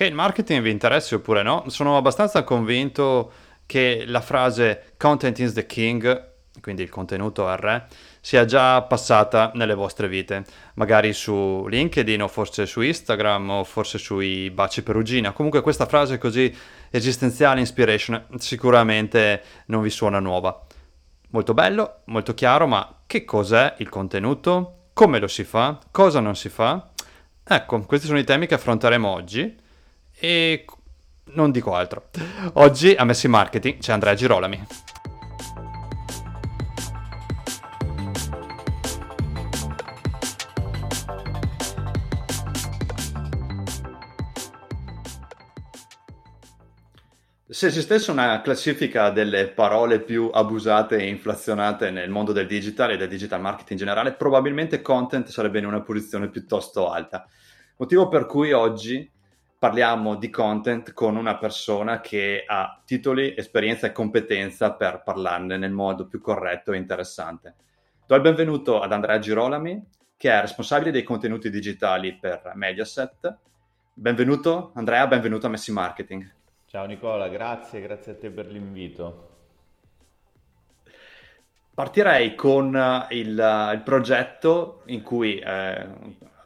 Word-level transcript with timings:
che 0.00 0.06
il 0.06 0.14
marketing 0.14 0.62
vi 0.62 0.70
interessi 0.70 1.14
oppure 1.14 1.42
no, 1.42 1.64
sono 1.66 1.98
abbastanza 1.98 2.42
convinto 2.42 3.32
che 3.66 4.04
la 4.06 4.22
frase 4.22 4.94
content 4.96 5.38
is 5.40 5.52
the 5.52 5.66
king, 5.66 6.28
quindi 6.62 6.80
il 6.80 6.88
contenuto 6.88 7.46
è 7.46 7.52
il 7.52 7.58
re, 7.58 7.86
sia 8.22 8.46
già 8.46 8.80
passata 8.80 9.50
nelle 9.56 9.74
vostre 9.74 10.08
vite, 10.08 10.42
magari 10.76 11.12
su 11.12 11.66
LinkedIn 11.68 12.22
o 12.22 12.28
forse 12.28 12.64
su 12.64 12.80
Instagram 12.80 13.50
o 13.50 13.64
forse 13.64 13.98
sui 13.98 14.48
baci 14.48 14.82
perugina. 14.82 15.32
Comunque 15.32 15.60
questa 15.60 15.84
frase 15.84 16.16
così 16.16 16.50
esistenziale, 16.88 17.60
inspiration, 17.60 18.24
sicuramente 18.38 19.42
non 19.66 19.82
vi 19.82 19.90
suona 19.90 20.18
nuova. 20.18 20.64
Molto 21.28 21.52
bello, 21.52 22.00
molto 22.06 22.32
chiaro, 22.32 22.66
ma 22.66 23.02
che 23.06 23.26
cos'è 23.26 23.74
il 23.80 23.90
contenuto? 23.90 24.86
Come 24.94 25.18
lo 25.18 25.28
si 25.28 25.44
fa? 25.44 25.78
Cosa 25.90 26.20
non 26.20 26.36
si 26.36 26.48
fa? 26.48 26.88
Ecco, 27.44 27.80
questi 27.80 28.06
sono 28.06 28.18
i 28.18 28.24
temi 28.24 28.46
che 28.46 28.54
affronteremo 28.54 29.06
oggi 29.06 29.68
e 30.20 30.64
non 31.32 31.50
dico 31.50 31.74
altro. 31.74 32.10
Oggi 32.54 32.94
a 32.94 33.04
Messi 33.04 33.26
Marketing 33.26 33.78
c'è 33.78 33.92
Andrea 33.92 34.14
Girolami. 34.14 34.66
Se 47.48 47.66
esistesse 47.66 48.10
una 48.10 48.40
classifica 48.40 49.10
delle 49.10 49.48
parole 49.48 50.00
più 50.00 50.30
abusate 50.32 50.96
e 50.96 51.08
inflazionate 51.08 51.90
nel 51.90 52.08
mondo 52.08 52.32
del 52.32 52.46
digital 52.46 52.92
e 52.92 52.96
del 52.96 53.08
digital 53.08 53.40
marketing 53.40 53.72
in 53.72 53.76
generale, 53.76 54.14
probabilmente 54.14 54.80
content 54.80 55.28
sarebbe 55.28 55.58
in 55.58 55.66
una 55.66 55.82
posizione 55.82 56.30
piuttosto 56.30 56.90
alta. 56.90 57.26
Motivo 57.76 58.08
per 58.08 58.24
cui 58.24 58.52
oggi 58.52 59.10
parliamo 59.60 60.14
di 60.16 60.30
content 60.30 60.94
con 60.94 61.16
una 61.16 61.36
persona 61.36 62.00
che 62.00 62.44
ha 62.46 62.80
titoli, 62.82 63.34
esperienza 63.36 63.86
e 63.86 63.92
competenza 63.92 64.72
per 64.72 65.02
parlarne 65.04 65.58
nel 65.58 65.70
modo 65.70 66.06
più 66.06 66.18
corretto 66.18 66.72
e 66.72 66.78
interessante. 66.78 67.54
Do 68.06 68.14
il 68.14 68.22
benvenuto 68.22 68.80
ad 68.80 68.90
Andrea 68.90 69.18
Girolami, 69.18 69.86
che 70.16 70.30
è 70.32 70.40
responsabile 70.40 70.90
dei 70.90 71.02
contenuti 71.02 71.50
digitali 71.50 72.16
per 72.16 72.52
Mediaset. 72.54 73.36
Benvenuto 73.92 74.72
Andrea, 74.76 75.06
benvenuto 75.06 75.46
a 75.46 75.50
Messi 75.50 75.72
Marketing. 75.72 76.34
Ciao 76.64 76.86
Nicola, 76.86 77.28
grazie, 77.28 77.82
grazie 77.82 78.12
a 78.12 78.16
te 78.16 78.30
per 78.30 78.46
l'invito. 78.46 79.28
Partirei 81.74 82.34
con 82.34 83.06
il, 83.10 83.28
il, 83.28 83.82
progetto 83.84 84.82
in 84.86 85.02
cui, 85.02 85.38
eh, 85.38 85.86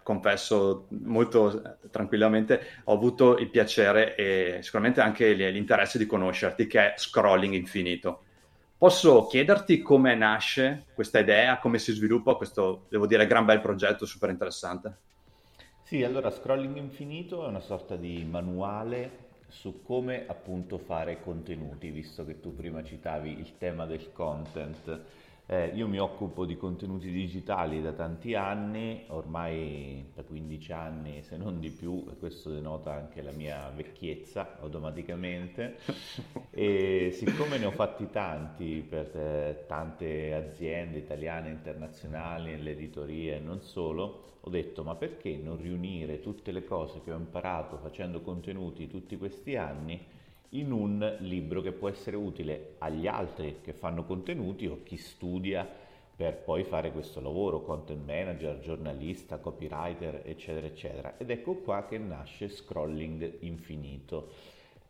confesso 0.04 0.86
molto 0.90 1.78
tranquillamente, 1.90 2.60
ho 2.84 2.92
avuto 2.92 3.36
il 3.38 3.50
piacere 3.50 4.14
e 4.14 4.58
sicuramente 4.62 5.00
anche 5.00 5.32
l'interesse 5.32 5.98
di 5.98 6.06
conoscerti, 6.06 6.68
che 6.68 6.92
è 6.92 6.94
Scrolling 6.96 7.54
Infinito. 7.54 8.20
Posso 8.78 9.26
chiederti 9.26 9.80
come 9.80 10.14
nasce 10.14 10.84
questa 10.94 11.18
idea, 11.18 11.58
come 11.58 11.78
si 11.78 11.92
sviluppa 11.92 12.34
questo, 12.34 12.84
devo 12.88 13.06
dire, 13.06 13.26
gran 13.26 13.44
bel 13.46 13.60
progetto 13.60 14.04
super 14.04 14.30
interessante? 14.30 14.96
Sì, 15.82 16.04
allora 16.04 16.30
Scrolling 16.30 16.76
Infinito 16.76 17.44
è 17.44 17.48
una 17.48 17.60
sorta 17.60 17.96
di 17.96 18.24
manuale 18.30 19.22
su 19.48 19.82
come 19.82 20.24
appunto 20.26 20.78
fare 20.78 21.20
contenuti, 21.22 21.90
visto 21.90 22.26
che 22.26 22.40
tu 22.40 22.54
prima 22.54 22.82
citavi 22.82 23.38
il 23.38 23.56
tema 23.56 23.86
del 23.86 24.12
content. 24.12 25.00
Eh, 25.46 25.72
io 25.74 25.86
mi 25.86 25.98
occupo 25.98 26.46
di 26.46 26.56
contenuti 26.56 27.10
digitali 27.10 27.82
da 27.82 27.92
tanti 27.92 28.34
anni, 28.34 29.04
ormai 29.08 30.12
da 30.14 30.22
15 30.22 30.72
anni 30.72 31.22
se 31.22 31.36
non 31.36 31.60
di 31.60 31.68
più, 31.68 32.02
e 32.10 32.16
questo 32.16 32.48
denota 32.48 32.94
anche 32.94 33.20
la 33.20 33.30
mia 33.30 33.68
vecchiezza 33.68 34.58
automaticamente. 34.60 35.76
e 36.48 37.10
siccome 37.12 37.58
ne 37.58 37.66
ho 37.66 37.72
fatti 37.72 38.08
tanti 38.10 38.86
per 38.88 39.14
eh, 39.14 39.64
tante 39.66 40.32
aziende 40.32 40.96
italiane, 40.96 41.50
internazionali, 41.50 42.52
nell'editoria 42.52 43.36
e 43.36 43.40
non 43.40 43.60
solo, 43.60 44.38
ho 44.40 44.48
detto 44.48 44.82
ma 44.82 44.94
perché 44.94 45.36
non 45.36 45.60
riunire 45.60 46.20
tutte 46.20 46.52
le 46.52 46.64
cose 46.64 47.02
che 47.04 47.12
ho 47.12 47.16
imparato 47.18 47.76
facendo 47.76 48.22
contenuti 48.22 48.88
tutti 48.88 49.18
questi 49.18 49.56
anni 49.56 50.13
in 50.54 50.72
un 50.72 51.16
libro 51.20 51.60
che 51.60 51.72
può 51.72 51.88
essere 51.88 52.16
utile 52.16 52.74
agli 52.78 53.06
altri 53.06 53.58
che 53.62 53.72
fanno 53.72 54.04
contenuti 54.04 54.66
o 54.66 54.82
chi 54.82 54.96
studia 54.96 55.68
per 56.16 56.36
poi 56.36 56.62
fare 56.62 56.92
questo 56.92 57.20
lavoro, 57.20 57.62
content 57.62 58.04
manager, 58.06 58.60
giornalista, 58.60 59.38
copywriter, 59.38 60.22
eccetera, 60.24 60.66
eccetera. 60.66 61.16
Ed 61.18 61.30
ecco 61.30 61.54
qua 61.56 61.86
che 61.86 61.98
nasce 61.98 62.48
Scrolling 62.48 63.38
Infinito, 63.40 64.30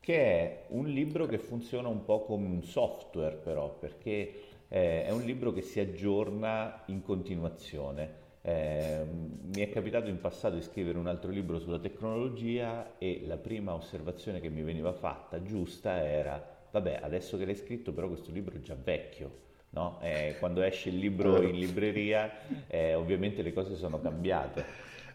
che 0.00 0.16
è 0.16 0.64
un 0.68 0.86
libro 0.86 1.24
che 1.24 1.38
funziona 1.38 1.88
un 1.88 2.04
po' 2.04 2.24
come 2.24 2.46
un 2.46 2.62
software 2.62 3.36
però, 3.36 3.70
perché 3.70 4.34
eh, 4.68 5.04
è 5.04 5.10
un 5.12 5.22
libro 5.22 5.50
che 5.52 5.62
si 5.62 5.80
aggiorna 5.80 6.82
in 6.86 7.02
continuazione. 7.02 8.23
Eh, 8.46 9.06
mi 9.06 9.62
è 9.62 9.70
capitato 9.70 10.10
in 10.10 10.20
passato 10.20 10.56
di 10.56 10.60
scrivere 10.60 10.98
un 10.98 11.06
altro 11.06 11.30
libro 11.30 11.58
sulla 11.58 11.78
tecnologia 11.78 12.98
e 12.98 13.22
la 13.26 13.38
prima 13.38 13.72
osservazione 13.72 14.38
che 14.38 14.50
mi 14.50 14.62
veniva 14.62 14.92
fatta 14.92 15.42
giusta 15.42 16.06
era, 16.06 16.46
vabbè, 16.70 16.98
adesso 17.00 17.38
che 17.38 17.46
l'hai 17.46 17.54
scritto 17.54 17.94
però 17.94 18.06
questo 18.06 18.30
libro 18.30 18.56
è 18.56 18.60
già 18.60 18.76
vecchio. 18.76 19.40
No? 19.70 19.98
Eh, 20.02 20.36
quando 20.38 20.60
esce 20.60 20.90
il 20.90 20.98
libro 20.98 21.40
in 21.40 21.58
libreria 21.58 22.30
eh, 22.66 22.92
ovviamente 22.92 23.40
le 23.40 23.54
cose 23.54 23.76
sono 23.76 23.98
cambiate. 23.98 24.62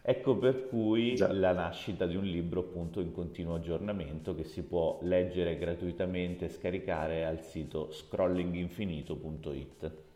Ecco 0.02 0.36
per 0.36 0.66
cui 0.68 1.14
Già. 1.14 1.32
la 1.32 1.52
nascita 1.52 2.06
di 2.06 2.16
un 2.16 2.24
libro 2.24 2.58
appunto 2.60 3.00
in 3.00 3.12
continuo 3.12 3.54
aggiornamento 3.54 4.34
che 4.34 4.42
si 4.42 4.64
può 4.64 4.98
leggere 5.02 5.56
gratuitamente 5.56 6.46
e 6.46 6.48
scaricare 6.48 7.24
al 7.24 7.42
sito 7.42 7.92
scrollinginfinito.it. 7.92 10.08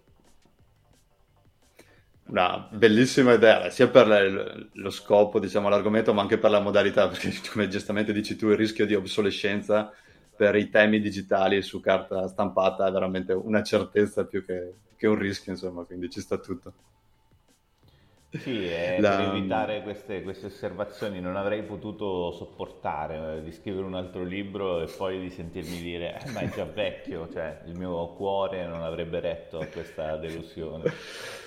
Una 2.27 2.67
bellissima 2.71 3.35
idea, 3.35 3.69
sia 3.69 3.89
per 3.89 4.69
lo 4.73 4.91
scopo, 4.91 5.39
diciamo, 5.39 5.69
l'argomento, 5.69 6.15
ma 6.15 6.23
anche 6.23 6.39
per 6.39 6.51
la 6.51 6.61
modalità, 6.61 7.07
perché 7.09 7.33
come 7.53 7.69
giustamente 7.69 8.12
dici 8.12 8.37
tu, 8.37 8.49
il 8.49 8.57
rischio 8.57 8.87
di 8.87 8.95
obsolescenza 8.95 9.93
per 10.37 10.57
i 10.57 10.69
temi 10.69 11.01
digitali 11.01 11.62
su 11.62 11.81
carta 11.81 12.27
stampata 12.27 12.87
è 12.89 12.91
veramente 12.91 13.33
una 13.33 13.62
certezza 13.62 14.25
più 14.25 14.45
che, 14.45 14.73
che 14.97 15.07
un 15.07 15.19
rischio, 15.19 15.53
insomma, 15.53 15.85
quindi 15.85 16.11
ci 16.11 16.21
sta 16.21 16.39
tutto. 16.39 16.73
Sì, 18.31 18.67
eh, 18.69 18.99
la... 19.01 19.17
per 19.17 19.29
evitare 19.37 19.83
queste, 19.83 20.23
queste, 20.23 20.47
osservazioni 20.47 21.21
non 21.21 21.37
avrei 21.37 21.62
potuto 21.62 22.33
sopportare 22.33 23.39
eh, 23.39 23.43
di 23.43 23.53
scrivere 23.53 23.85
un 23.85 23.95
altro 23.95 24.25
libro 24.25 24.81
e 24.81 24.87
poi 24.87 25.21
di 25.21 25.31
sentirmi 25.31 25.81
dire 25.81 26.21
eh, 26.21 26.31
ma 26.31 26.41
è 26.41 26.49
già 26.49 26.65
vecchio, 26.65 27.29
cioè 27.33 27.61
il 27.67 27.79
mio 27.79 28.09
cuore 28.15 28.67
non 28.67 28.83
avrebbe 28.83 29.21
retto 29.21 29.61
a 29.61 29.67
questa 29.67 30.17
delusione. 30.17 30.93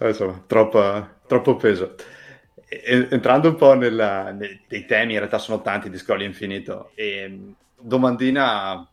Insomma, 0.00 0.42
troppo, 0.46 1.08
troppo 1.26 1.56
peso. 1.56 1.94
Entrando 2.68 3.48
un 3.48 3.56
po' 3.56 3.74
nella, 3.74 4.30
nei, 4.30 4.60
nei, 4.68 4.84
temi, 4.84 5.12
in 5.12 5.18
realtà 5.18 5.38
sono 5.38 5.60
tanti 5.60 5.90
di 5.90 5.98
Scrolli 5.98 6.24
Infinito, 6.24 6.90
e 6.94 7.54
domandina 7.76 8.88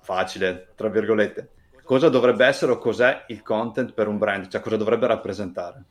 facile, 0.00 0.72
tra 0.74 0.88
virgolette. 0.88 1.50
Cosa 1.84 2.08
dovrebbe 2.08 2.46
essere 2.46 2.72
o 2.72 2.78
cos'è 2.78 3.24
il 3.28 3.42
content 3.42 3.92
per 3.92 4.08
un 4.08 4.18
brand? 4.18 4.48
Cioè 4.48 4.60
cosa 4.60 4.76
dovrebbe 4.76 5.06
rappresentare? 5.06 5.84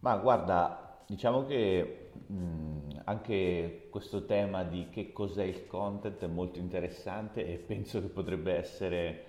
Ma 0.00 0.16
guarda, 0.16 1.02
diciamo 1.06 1.44
che 1.46 2.10
mh, 2.26 3.02
anche 3.04 3.88
questo 3.90 4.24
tema 4.24 4.62
di 4.64 4.88
che 4.90 5.12
cos'è 5.12 5.44
il 5.44 5.66
content 5.66 6.22
è 6.22 6.26
molto 6.28 6.58
interessante 6.58 7.46
e 7.46 7.56
penso 7.56 8.00
che 8.00 8.08
potrebbe 8.08 8.54
essere 8.54 9.24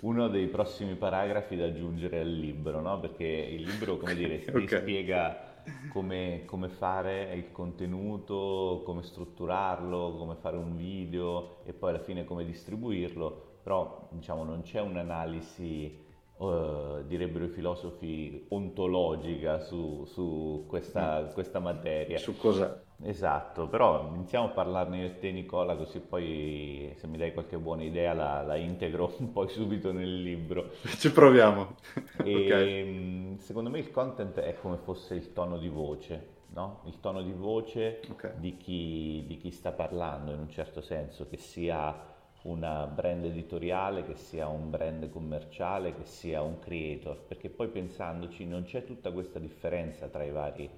uno 0.00 0.28
dei 0.28 0.46
prossimi 0.46 0.94
paragrafi 0.94 1.56
da 1.56 1.66
aggiungere 1.66 2.20
al 2.20 2.30
libro, 2.30 2.80
no? 2.80 3.00
perché 3.00 3.24
il 3.24 3.62
libro, 3.62 3.96
come 3.96 4.14
dire, 4.16 4.44
okay. 4.48 4.66
ti 4.66 4.76
spiega 4.76 5.54
come, 5.90 6.42
come, 6.44 6.68
fare 6.68 7.32
il 7.34 7.50
contenuto, 7.50 8.82
come 8.84 9.02
strutturarlo, 9.02 10.16
come 10.16 10.36
fare 10.36 10.56
un 10.56 10.76
video 10.76 11.58
e 11.64 11.72
poi 11.72 11.90
alla 11.90 11.98
fine 11.98 12.24
come 12.24 12.44
distribuirlo, 12.44 13.58
però 13.62 14.08
diciamo 14.12 14.44
non 14.44 14.62
c'è 14.62 14.80
un'analisi, 14.80 16.04
uh, 16.36 17.02
direbbero 17.06 17.46
i 17.46 17.48
filosofi, 17.48 18.46
ontologica 18.50 19.58
su, 19.58 20.04
su 20.06 20.64
questa, 20.68 21.22
mm. 21.22 21.32
questa 21.32 21.58
materia. 21.58 22.18
Su 22.18 22.36
cosa? 22.36 22.84
Esatto, 23.02 23.68
però 23.68 24.10
iniziamo 24.14 24.46
a 24.46 24.50
parlarne 24.50 24.98
io 24.98 25.06
e 25.06 25.18
te 25.18 25.30
Nicola, 25.30 25.76
così 25.76 26.00
poi 26.00 26.92
se 26.96 27.06
mi 27.06 27.18
dai 27.18 27.34
qualche 27.34 27.58
buona 27.58 27.82
idea 27.82 28.14
la, 28.14 28.42
la 28.42 28.56
integro 28.56 29.08
poi 29.32 29.48
subito 29.48 29.92
nel 29.92 30.22
libro. 30.22 30.70
Ci 30.82 31.12
proviamo. 31.12 31.76
E, 32.24 32.34
okay. 32.34 33.38
Secondo 33.38 33.68
me 33.68 33.80
il 33.80 33.90
content 33.90 34.38
è 34.38 34.56
come 34.58 34.78
fosse 34.78 35.14
il 35.14 35.32
tono 35.34 35.58
di 35.58 35.68
voce, 35.68 36.28
no? 36.54 36.80
il 36.86 36.98
tono 37.00 37.22
di 37.22 37.32
voce 37.32 38.00
okay. 38.10 38.32
di, 38.38 38.56
chi, 38.56 39.24
di 39.26 39.36
chi 39.36 39.50
sta 39.50 39.72
parlando 39.72 40.32
in 40.32 40.38
un 40.38 40.48
certo 40.48 40.80
senso, 40.80 41.28
che 41.28 41.36
sia 41.36 42.14
una 42.44 42.86
brand 42.86 43.24
editoriale, 43.24 44.04
che 44.04 44.14
sia 44.14 44.48
un 44.48 44.70
brand 44.70 45.10
commerciale, 45.10 45.94
che 45.94 46.04
sia 46.04 46.40
un 46.42 46.58
creator, 46.60 47.18
perché 47.26 47.50
poi 47.50 47.68
pensandoci 47.68 48.46
non 48.46 48.62
c'è 48.62 48.84
tutta 48.84 49.10
questa 49.10 49.38
differenza 49.38 50.06
tra 50.06 50.24
i 50.24 50.30
vari 50.30 50.70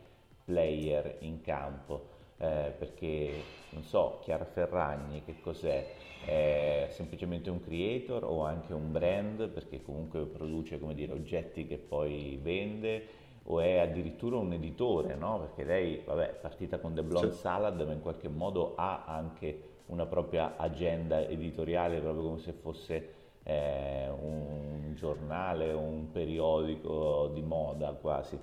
player 0.49 1.17
in 1.21 1.41
campo. 1.43 2.17
eh, 2.41 2.73
perché 2.79 3.43
non 3.71 3.83
so, 3.83 4.21
Chiara 4.23 4.45
Ferragni 4.45 5.23
che 5.25 5.41
cos'è? 5.41 5.85
È 6.25 6.89
semplicemente 6.91 7.50
un 7.50 7.61
creator 7.61 8.25
o 8.25 8.45
anche 8.45 8.73
un 8.75 8.91
brand 8.93 9.49
perché 9.49 9.83
comunque 9.83 10.25
produce 10.27 10.79
come 10.79 10.95
dire, 10.95 11.12
oggetti 11.12 11.67
che 11.67 11.79
poi 11.79 12.39
vende 12.43 13.06
o 13.45 13.61
è 13.61 13.79
addirittura 13.79 14.37
un 14.37 14.53
editore, 14.53 15.15
no? 15.17 15.39
Perché 15.41 15.65
lei, 15.65 16.03
vabbè, 16.05 16.31
è 16.31 16.35
partita 16.35 16.79
con 16.79 16.95
The 16.95 17.03
Blonde 17.03 17.33
sì. 17.33 17.39
Salad, 17.39 17.81
ma 17.81 17.93
in 17.93 18.00
qualche 18.00 18.29
modo 18.29 18.75
ha 18.77 19.05
anche 19.06 19.62
una 19.87 20.06
propria 20.06 20.56
agenda 20.56 21.21
editoriale, 21.27 22.00
proprio 22.00 22.25
come 22.25 22.39
se 22.41 22.53
fosse 22.53 23.15
eh, 23.45 24.09
un 24.11 24.93
giornale 24.95 25.73
o 25.73 25.81
un 25.81 26.11
periodico 26.11 27.31
di 27.33 27.43
moda 27.43 27.93
quasi. 27.93 28.39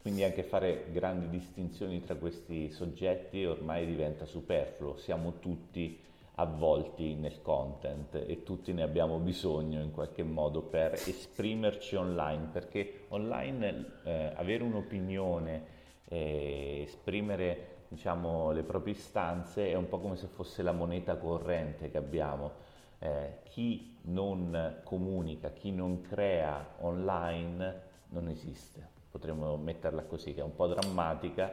Quindi 0.00 0.24
anche 0.24 0.42
fare 0.42 0.86
grandi 0.90 1.28
distinzioni 1.28 2.02
tra 2.02 2.14
questi 2.14 2.70
soggetti 2.70 3.44
ormai 3.44 3.84
diventa 3.84 4.24
superfluo, 4.24 4.96
siamo 4.96 5.38
tutti 5.38 6.00
avvolti 6.36 7.14
nel 7.14 7.42
content 7.42 8.14
e 8.14 8.42
tutti 8.44 8.72
ne 8.72 8.82
abbiamo 8.82 9.18
bisogno 9.18 9.82
in 9.82 9.90
qualche 9.90 10.22
modo 10.22 10.62
per 10.62 10.92
esprimerci 10.92 11.96
online, 11.96 12.48
perché 12.52 13.06
online 13.08 13.86
eh, 14.04 14.32
avere 14.36 14.62
un'opinione, 14.62 15.64
eh, 16.04 16.84
esprimere 16.86 17.76
diciamo, 17.88 18.52
le 18.52 18.62
proprie 18.62 18.94
istanze 18.94 19.70
è 19.70 19.74
un 19.74 19.88
po' 19.88 19.98
come 19.98 20.16
se 20.16 20.28
fosse 20.28 20.62
la 20.62 20.72
moneta 20.72 21.16
corrente 21.16 21.90
che 21.90 21.98
abbiamo. 21.98 22.66
Eh, 23.00 23.40
chi 23.44 23.96
non 24.02 24.80
comunica, 24.84 25.50
chi 25.50 25.72
non 25.72 26.02
crea 26.02 26.74
online 26.80 27.82
non 28.10 28.28
esiste. 28.28 28.97
Potremmo 29.10 29.56
metterla 29.56 30.02
così, 30.02 30.34
che 30.34 30.40
è 30.40 30.44
un 30.44 30.54
po' 30.54 30.66
drammatica, 30.66 31.52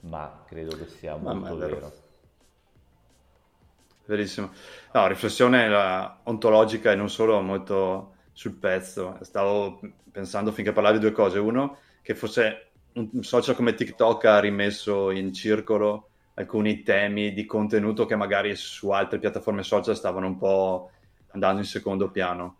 ma 0.00 0.44
credo 0.46 0.76
che 0.76 0.86
sia 0.86 1.16
molto 1.16 1.56
vero 1.56 2.08
verissimo. 4.10 4.50
No, 4.92 5.06
riflessione 5.06 5.72
ontologica 6.24 6.90
e 6.90 6.96
non 6.96 7.08
solo 7.08 7.40
molto 7.40 8.14
sul 8.32 8.54
pezzo. 8.54 9.16
Stavo 9.22 9.80
pensando 10.10 10.50
finché 10.50 10.72
parlavi 10.72 10.98
di 10.98 11.04
due 11.04 11.12
cose. 11.12 11.38
Uno, 11.38 11.78
che 12.02 12.14
forse 12.14 12.70
un 12.94 13.22
social 13.22 13.54
come 13.54 13.74
TikTok 13.74 14.24
ha 14.24 14.40
rimesso 14.40 15.10
in 15.12 15.32
circolo 15.32 16.08
alcuni 16.34 16.82
temi 16.82 17.32
di 17.32 17.46
contenuto 17.46 18.04
che 18.06 18.16
magari 18.16 18.56
su 18.56 18.90
altre 18.90 19.18
piattaforme 19.18 19.62
social 19.62 19.96
stavano 19.96 20.26
un 20.26 20.38
po' 20.38 20.90
andando 21.28 21.60
in 21.60 21.66
secondo 21.66 22.10
piano. 22.10 22.56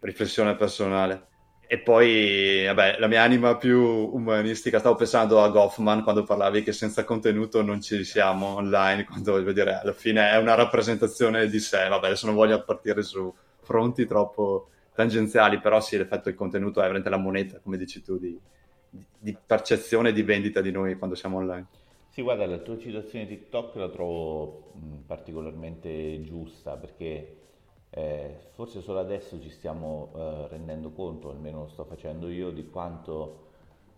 Riflessione 0.00 0.54
personale. 0.54 1.28
E 1.66 1.78
poi, 1.78 2.64
vabbè, 2.66 2.98
la 2.98 3.06
mia 3.06 3.22
anima 3.22 3.56
più 3.56 3.80
umanistica, 3.80 4.78
stavo 4.78 4.96
pensando 4.96 5.42
a 5.42 5.48
Goffman 5.48 6.02
quando 6.02 6.22
parlavi 6.22 6.62
che 6.62 6.72
senza 6.72 7.04
contenuto 7.04 7.62
non 7.62 7.80
ci 7.80 8.04
siamo 8.04 8.56
online, 8.56 9.04
quando 9.04 9.32
voglio 9.32 9.52
dire, 9.52 9.80
alla 9.80 9.92
fine 9.92 10.30
è 10.30 10.36
una 10.36 10.54
rappresentazione 10.54 11.48
di 11.48 11.58
sé, 11.58 11.88
vabbè, 11.88 12.06
adesso 12.06 12.26
non 12.26 12.34
voglio 12.34 12.62
partire 12.62 13.02
su 13.02 13.32
fronti 13.60 14.06
troppo 14.06 14.68
tangenziali, 14.94 15.58
però 15.58 15.80
sì, 15.80 15.96
l'effetto 15.96 16.24
del 16.24 16.34
contenuto 16.34 16.80
è 16.80 16.82
veramente 16.82 17.08
la 17.08 17.16
moneta, 17.16 17.58
come 17.60 17.78
dici 17.78 18.02
tu, 18.02 18.18
di, 18.18 18.38
di 19.18 19.36
percezione 19.46 20.10
e 20.10 20.12
di 20.12 20.22
vendita 20.22 20.60
di 20.60 20.70
noi 20.70 20.96
quando 20.96 21.16
siamo 21.16 21.38
online. 21.38 21.66
Sì, 22.10 22.22
guarda, 22.22 22.46
la 22.46 22.58
tua 22.58 22.78
citazione 22.78 23.26
TikTok 23.26 23.74
la 23.74 23.88
trovo 23.88 24.72
particolarmente 25.06 26.22
giusta 26.22 26.76
perché 26.76 27.36
eh, 27.96 28.48
forse 28.54 28.80
solo 28.80 28.98
adesso 28.98 29.40
ci 29.40 29.50
stiamo 29.50 30.10
eh, 30.16 30.48
rendendo 30.48 30.90
conto, 30.90 31.30
almeno 31.30 31.60
lo 31.60 31.68
sto 31.68 31.84
facendo 31.84 32.28
io, 32.28 32.50
di 32.50 32.68
quanto 32.68 33.42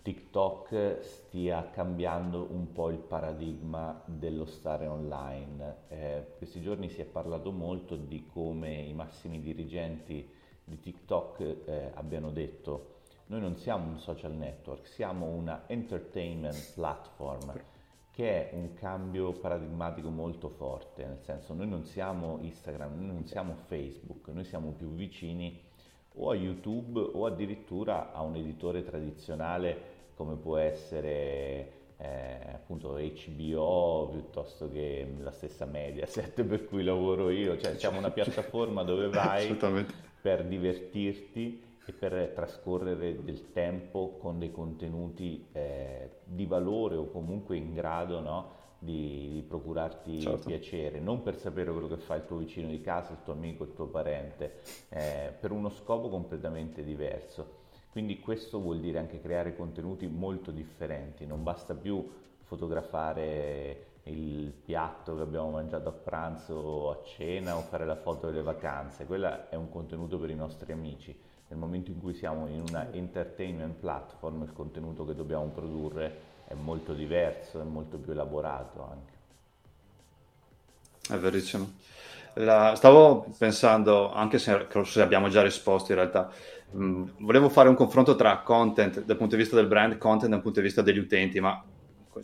TikTok 0.03 0.99
stia 1.01 1.71
cambiando 1.71 2.47
un 2.51 2.73
po' 2.73 2.91
il 2.91 2.99
paradigma 2.99 4.03
dello 4.05 4.45
stare 4.45 4.87
online. 4.87 5.77
Eh, 5.89 6.27
questi 6.37 6.61
giorni 6.61 6.91
si 6.91 7.01
è 7.01 7.07
parlato 7.07 7.51
molto 7.53 7.97
di 7.97 8.27
come 8.31 8.75
i 8.75 8.93
massimi 8.93 9.41
dirigenti 9.41 10.29
di 10.63 10.79
TikTok 10.79 11.41
eh, 11.65 11.91
abbiano 11.95 12.31
detto 12.31 12.95
noi 13.29 13.41
non 13.41 13.57
siamo 13.57 13.89
un 13.89 13.99
social 13.99 14.33
network, 14.35 14.87
siamo 14.87 15.27
una 15.27 15.65
entertainment 15.67 16.75
platform 16.75 17.61
che 18.17 18.49
è 18.49 18.55
un 18.55 18.73
cambio 18.73 19.33
paradigmatico 19.33 20.09
molto 20.09 20.49
forte, 20.49 21.05
nel 21.05 21.21
senso 21.21 21.53
noi 21.53 21.69
non 21.69 21.85
siamo 21.85 22.39
Instagram, 22.41 22.97
noi 22.97 23.07
non 23.09 23.27
siamo 23.27 23.57
Facebook, 23.67 24.29
noi 24.29 24.45
siamo 24.45 24.71
più 24.71 24.89
vicini 24.95 25.61
o 26.15 26.31
a 26.31 26.35
YouTube 26.35 26.99
o 26.99 27.27
addirittura 27.27 28.15
a 28.15 28.23
un 28.23 28.37
editore 28.37 28.83
tradizionale 28.85 29.81
come 30.15 30.37
può 30.37 30.57
essere 30.57 31.73
eh, 31.99 32.39
appunto 32.55 32.95
HBO 32.95 34.09
piuttosto 34.11 34.71
che 34.71 35.07
la 35.19 35.31
stessa 35.31 35.67
Mediaset 35.67 36.43
per 36.43 36.65
cui 36.65 36.85
lavoro 36.85 37.29
io, 37.29 37.59
cioè 37.59 37.77
siamo 37.77 37.99
una 37.99 38.11
piattaforma 38.11 38.83
dove 38.83 39.11
vai 39.11 39.55
per 40.23 40.43
divertirti 40.47 41.65
e 41.87 41.93
per 41.93 42.33
trascorrere 42.35 43.23
del 43.23 43.53
tempo 43.53 44.17
con 44.19 44.41
dei 44.41 44.51
contenuti 44.51 45.47
eh, 45.53 46.11
di 46.25 46.45
valore 46.45 46.97
o 46.97 47.09
comunque 47.09 47.57
in 47.57 47.73
grado 47.73 48.19
no, 48.21 48.51
di, 48.79 49.31
di, 49.33 49.43
procurarti 49.43 50.21
certo. 50.21 50.49
piacere, 50.49 50.99
non 50.99 51.23
per 51.23 51.37
sapere 51.37 51.71
quello 51.71 51.87
che 51.87 51.99
fa 51.99 52.17
il 52.17 52.27
tuo 52.27 52.39
vicino 52.39 52.69
di 52.69 52.81
casa, 52.81 53.13
il 53.13 53.23
tuo 53.23 53.35
amico, 53.35 53.63
il 53.63 53.73
tuo 53.73 53.87
parente, 53.87 54.63
eh, 54.89 55.33
per 55.39 55.53
uno 55.53 55.69
scopo 55.69 56.09
completamente 56.09 56.83
diverso. 56.83 57.65
Quindi 57.93 58.19
questo 58.19 58.61
vuol 58.61 58.81
dire 58.81 58.99
anche 58.99 59.21
creare 59.21 59.55
contenuti 59.55 60.09
molto 60.09 60.51
differenti, 60.51 61.25
non 61.25 61.45
basta 61.45 61.75
più 61.75 62.05
fotografare 62.43 63.95
il 64.05 64.53
piatto 64.53 65.17
che 65.17 65.23
abbiamo 65.23 65.51
mangiato 65.51 65.89
a 65.89 65.93
pranzo 65.93 66.55
o 66.55 66.91
a 66.91 67.03
cena 67.05 67.57
o 67.57 67.61
fare 67.61 67.87
la 67.87 67.97
foto 67.97 68.27
delle 68.27 68.43
vacanze, 68.43 69.07
quello 69.07 69.49
è 69.49 69.55
un 69.55 69.69
contenuto 69.69 70.19
per 70.19 70.31
i 70.31 70.35
nostri 70.35 70.73
amici 70.73 71.17
nel 71.49 71.59
momento 71.59 71.91
in 71.91 72.01
cui 72.01 72.15
siamo 72.15 72.49
in 72.49 72.65
una 72.69 72.93
entertainment 72.93 73.75
platform 73.79 74.43
il 74.43 74.53
contenuto 74.53 75.05
che 75.05 75.15
dobbiamo 75.15 75.47
produrre 75.47 76.35
è 76.49 76.55
molto 76.55 76.93
diverso, 76.93 77.61
è 77.61 77.65
molto 77.65 77.99
più 77.99 78.13
elaborato 78.13 78.89
anche. 78.91 79.15
È 81.09 81.17
verissimo. 81.17 81.73
La, 82.35 82.75
stavo 82.77 83.27
pensando, 83.39 84.13
anche 84.13 84.39
se, 84.39 84.67
se, 84.85 85.01
abbiamo 85.01 85.29
già 85.29 85.43
risposto 85.43 85.93
in 85.93 85.99
realtà, 85.99 86.31
mh, 86.71 86.85
mm, 86.85 87.09
volevo 87.19 87.49
fare 87.49 87.69
un 87.69 87.75
confronto 87.75 88.15
tra 88.15 88.39
content 88.39 89.03
dal 89.03 89.17
punto 89.17 89.37
di 89.37 89.43
vista 89.43 89.57
del 89.57 89.67
brand, 89.67 89.97
content 89.99 90.31
dal 90.31 90.43
punto 90.43 90.61
di 90.61 90.67
vista 90.67 90.83
degli 90.83 90.99
utenti, 90.99 91.41
ma 91.41 91.65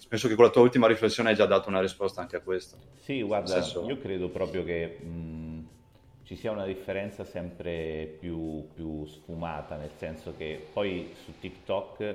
penso 0.08 0.28
che 0.28 0.34
con 0.34 0.44
la 0.44 0.50
tua 0.50 0.62
ultima 0.62 0.86
riflessione 0.86 1.30
hai 1.30 1.34
già 1.34 1.46
dato 1.46 1.69
una 1.69 1.80
risposta 1.80 2.20
anche 2.20 2.36
a 2.36 2.40
questo. 2.40 2.76
Sì, 3.00 3.22
guarda, 3.22 3.46
senso... 3.46 3.86
io 3.86 3.98
credo 3.98 4.28
proprio 4.28 4.64
che 4.64 4.98
mh, 5.00 5.06
mm, 5.06 5.42
ci 6.32 6.39
sia 6.39 6.51
una 6.51 6.65
differenza 6.65 7.24
sempre 7.24 8.06
più, 8.19 8.67
più, 8.72 9.05
sfumata, 9.05 9.77
nel 9.77 9.91
senso 9.96 10.34
che 10.34 10.67
poi 10.72 11.12
su 11.24 11.39
TikTok 11.39 12.15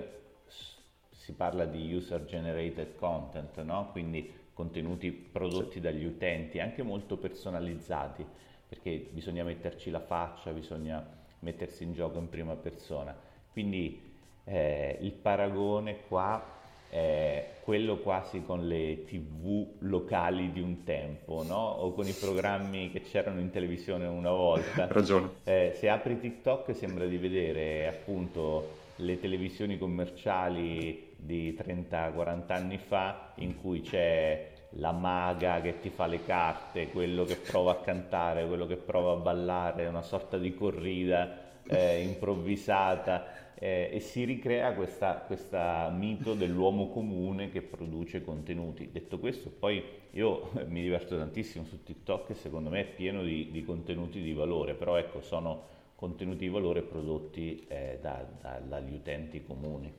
si 1.12 1.34
parla 1.34 1.66
di 1.66 1.94
user 1.94 2.26
generated 2.26 2.96
content, 2.96 3.62
no? 3.62 3.90
quindi 3.92 4.34
contenuti 4.54 5.12
prodotti 5.12 5.80
dagli 5.80 6.04
utenti, 6.04 6.60
anche 6.60 6.82
molto 6.82 7.18
personalizzati, 7.18 8.26
perché 8.68 9.08
bisogna 9.12 9.44
metterci 9.44 9.92
la 9.92 10.00
faccia, 10.00 10.50
bisogna 10.50 11.08
mettersi 11.42 11.84
in 11.84 11.94
gioco 11.94 12.18
in 12.18 12.28
prima 12.28 12.56
persona. 12.56 13.16
Quindi 13.52 14.02
eh, 14.46 14.98
il 15.00 15.12
paragone 15.12 16.08
qua 16.08 16.57
eh, 16.90 17.46
quello 17.62 17.98
quasi 17.98 18.44
con 18.44 18.68
le 18.68 19.04
tv 19.06 19.68
locali 19.80 20.52
di 20.52 20.62
un 20.62 20.84
tempo, 20.84 21.44
no? 21.44 21.56
o 21.56 21.92
con 21.94 22.08
i 22.08 22.14
programmi 22.14 22.92
che 22.92 23.02
c'erano 23.02 23.40
in 23.40 23.50
televisione 23.50 24.06
una 24.06 24.32
volta. 24.32 24.88
Ragione. 24.92 25.30
Eh, 25.44 25.74
se 25.78 25.90
apri 25.90 26.20
TikTok 26.20 26.76
sembra 26.76 27.06
di 27.06 27.18
vedere 27.18 27.88
appunto 27.88 28.86
le 28.98 29.20
televisioni 29.20 29.78
commerciali 29.78 31.14
di 31.18 31.54
30-40 31.54 32.44
anni 32.48 32.78
fa 32.78 33.34
in 33.36 33.60
cui 33.60 33.82
c'è 33.82 34.52
la 34.72 34.92
maga 34.92 35.62
che 35.62 35.80
ti 35.80 35.90
fa 35.90 36.08
le 36.08 36.24
carte, 36.24 36.88
quello 36.90 37.24
che 37.26 37.36
prova 37.36 37.72
a 37.72 37.76
cantare, 37.76 38.48
quello 38.48 38.66
che 38.66 38.76
prova 38.76 39.14
a 39.14 39.16
ballare, 39.16 39.88
una 39.88 40.02
sorta 40.02 40.38
di 40.38 40.54
corrida 40.54 41.46
eh, 41.68 42.02
improvvisata 42.02 43.47
eh, 43.60 43.90
e 43.92 44.00
si 44.00 44.24
ricrea 44.24 44.74
questo 44.74 45.90
mito 45.92 46.34
dell'uomo 46.36 46.90
comune 46.90 47.50
che 47.50 47.62
produce 47.62 48.24
contenuti. 48.24 48.90
Detto 48.92 49.18
questo, 49.18 49.50
poi 49.50 49.84
io 50.12 50.52
mi 50.68 50.82
diverto 50.82 51.18
tantissimo 51.18 51.66
su 51.66 51.84
TikTok 51.84 52.30
e 52.30 52.36
secondo 52.36 52.70
me 52.70 52.82
è 52.82 52.86
pieno 52.86 53.24
di, 53.24 53.50
di 53.52 53.64
contenuti 53.64 54.22
di 54.22 54.34
valore, 54.34 54.74
però 54.74 54.98
ecco, 54.98 55.22
sono 55.22 55.76
contenuti 55.96 56.40
di 56.40 56.50
valore 56.50 56.84
prodotti 56.84 57.66
eh, 57.68 57.98
da, 58.00 58.24
da, 58.42 58.60
dagli 58.64 58.94
utenti 58.94 59.44
comuni. 59.44 59.92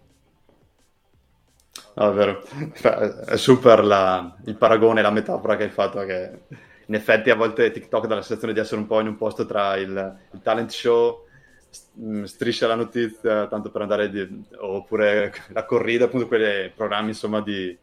No, 1.95 2.15
è 2.15 2.39
è 3.25 3.37
super 3.37 3.85
la, 3.85 4.37
il 4.47 4.57
paragone, 4.57 5.03
la 5.03 5.11
metafora 5.11 5.57
che 5.57 5.65
hai 5.65 5.71
fatto, 5.71 6.05
che 6.05 6.43
in 6.87 6.95
effetti 6.95 7.31
a 7.31 7.35
volte 7.35 7.73
TikTok 7.73 8.07
dà 8.07 8.15
la 8.15 8.23
sensazione 8.23 8.53
di 8.53 8.61
essere 8.61 8.81
un 8.81 8.87
po' 8.87 9.01
in 9.01 9.09
un 9.09 9.17
posto 9.17 9.47
tra 9.47 9.77
il, 9.77 10.17
il 10.33 10.41
talent 10.43 10.71
show 10.71 11.27
striscia 12.25 12.67
la 12.67 12.75
notizia 12.75 13.47
tanto 13.47 13.71
per 13.71 13.83
andare 13.83 14.11
di, 14.11 14.45
oppure 14.57 15.33
la 15.49 15.65
corrida 15.65 16.05
appunto 16.05 16.27
quei 16.27 16.71
programmi 16.71 17.09
insomma 17.09 17.41
di, 17.41 17.77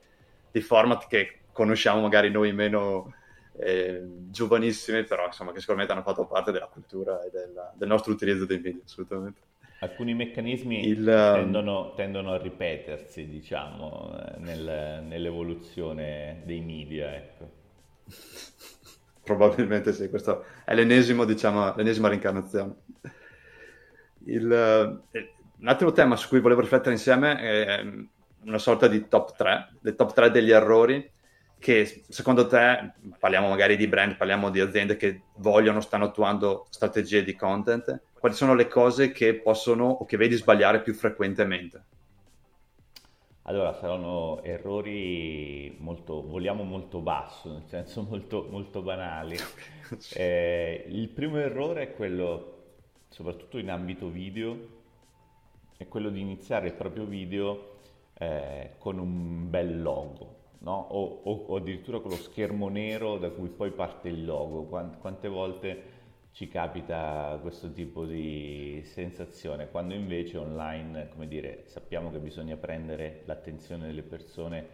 di, 0.52 0.62
format 0.62 1.08
che 1.08 1.40
conosciamo 1.52 2.02
magari 2.02 2.30
noi 2.30 2.54
meno 2.54 3.14
eh, 3.58 4.02
giovanissimi, 4.30 5.04
però 5.04 5.26
insomma 5.26 5.52
che 5.52 5.60
sicuramente 5.60 5.94
hanno 5.94 6.04
fatto 6.04 6.26
parte 6.26 6.52
della 6.52 6.68
cultura 6.68 7.24
e 7.24 7.30
del, 7.32 7.72
del 7.76 7.88
nostro 7.88 8.12
utilizzo 8.12 8.46
dei 8.46 8.60
media, 8.60 8.82
assolutamente. 8.84 9.42
Alcuni 9.80 10.14
meccanismi 10.14 10.88
Il, 10.88 11.04
tendono, 11.06 11.94
tendono, 11.96 12.32
a 12.32 12.38
ripetersi, 12.38 13.28
diciamo, 13.28 14.18
eh, 14.18 14.40
nel, 14.40 15.04
nell'evoluzione 15.04 16.42
dei 16.46 16.62
media, 16.62 17.14
ecco. 17.14 17.50
Probabilmente 19.24 19.92
sì, 19.92 20.10
questo 20.10 20.46
è 20.64 20.74
l'ennesimo, 20.76 21.26
diciamo, 21.26 21.74
l'ennesima 21.76 22.08
reincarnazione. 22.08 22.76
Il, 24.26 24.52
eh, 24.52 25.34
un 25.60 25.68
altro 25.68 25.92
tema 25.92 26.16
su 26.16 26.28
cui 26.28 26.40
volevo 26.40 26.62
riflettere 26.62 26.92
insieme 26.94 27.38
è 27.38 27.86
una 28.44 28.58
sorta 28.58 28.88
di 28.88 29.08
top 29.08 29.36
3, 29.36 29.70
le 29.82 29.96
top 29.96 30.14
3 30.14 30.32
degli 30.32 30.52
errori 30.52 31.12
che 31.58 32.04
secondo 32.10 32.46
te, 32.46 32.94
parliamo 33.18 33.50
magari 33.50 33.76
di 33.76 33.88
brand, 33.88 34.18
parliamo 34.18 34.52
di 34.52 34.60
aziende 34.60 34.98
che 34.98 35.22
vogliono, 35.38 35.82
stanno 35.82 36.06
attuando 36.06 36.68
strategie 36.70 37.24
di 37.24 37.36
content, 37.36 38.02
quali 38.14 38.36
sono 38.36 38.54
le 38.54 38.68
cose 38.68 39.12
che 39.12 39.34
possono 39.36 39.86
o 39.86 40.06
che 40.06 40.18
vedi 40.18 40.36
sbagliare 40.36 40.82
più 40.82 40.94
frequentemente? 40.94 41.84
Allora, 43.48 43.74
saranno 43.74 44.42
errori 44.44 45.76
molto, 45.80 46.24
vogliamo 46.26 46.64
molto 46.64 47.00
basso, 47.00 47.52
nel 47.52 47.66
senso 47.68 48.04
molto, 48.04 48.48
molto 48.50 48.82
banali. 48.82 49.38
Eh, 50.14 50.86
il 50.88 51.10
primo 51.10 51.38
errore 51.38 51.84
è 51.84 51.94
quello, 51.94 52.55
soprattutto 53.16 53.58
in 53.58 53.70
ambito 53.70 54.10
video, 54.10 54.58
è 55.78 55.88
quello 55.88 56.10
di 56.10 56.20
iniziare 56.20 56.68
il 56.68 56.74
proprio 56.74 57.06
video 57.06 57.78
eh, 58.16 58.72
con 58.78 59.00
un 59.00 59.50
bel 59.50 59.82
logo 59.82 60.36
no? 60.60 60.88
o, 60.90 61.22
o, 61.24 61.46
o, 61.48 61.56
addirittura 61.56 62.02
con 62.02 62.12
lo 62.12 62.18
schermo 62.18 62.68
nero 62.68 63.18
da 63.18 63.30
cui 63.30 63.48
poi 63.48 63.72
parte 63.72 64.10
il 64.10 64.26
logo. 64.26 64.64
Quante, 64.64 64.98
quante 64.98 65.28
volte 65.30 65.84
ci 66.32 66.50
capita 66.50 67.40
questo 67.42 67.72
tipo 67.72 68.04
di 68.04 68.82
sensazione, 68.84 69.70
quando 69.70 69.94
invece 69.94 70.38
online, 70.38 71.08
come 71.08 71.30
dire, 71.30 71.64
sappiamo 71.68 72.12
che 72.12 72.20
bisogna 72.20 72.58
prendere 72.58 73.22
l'attenzione 73.24 73.86
delle 73.86 74.04
persone 74.04 74.68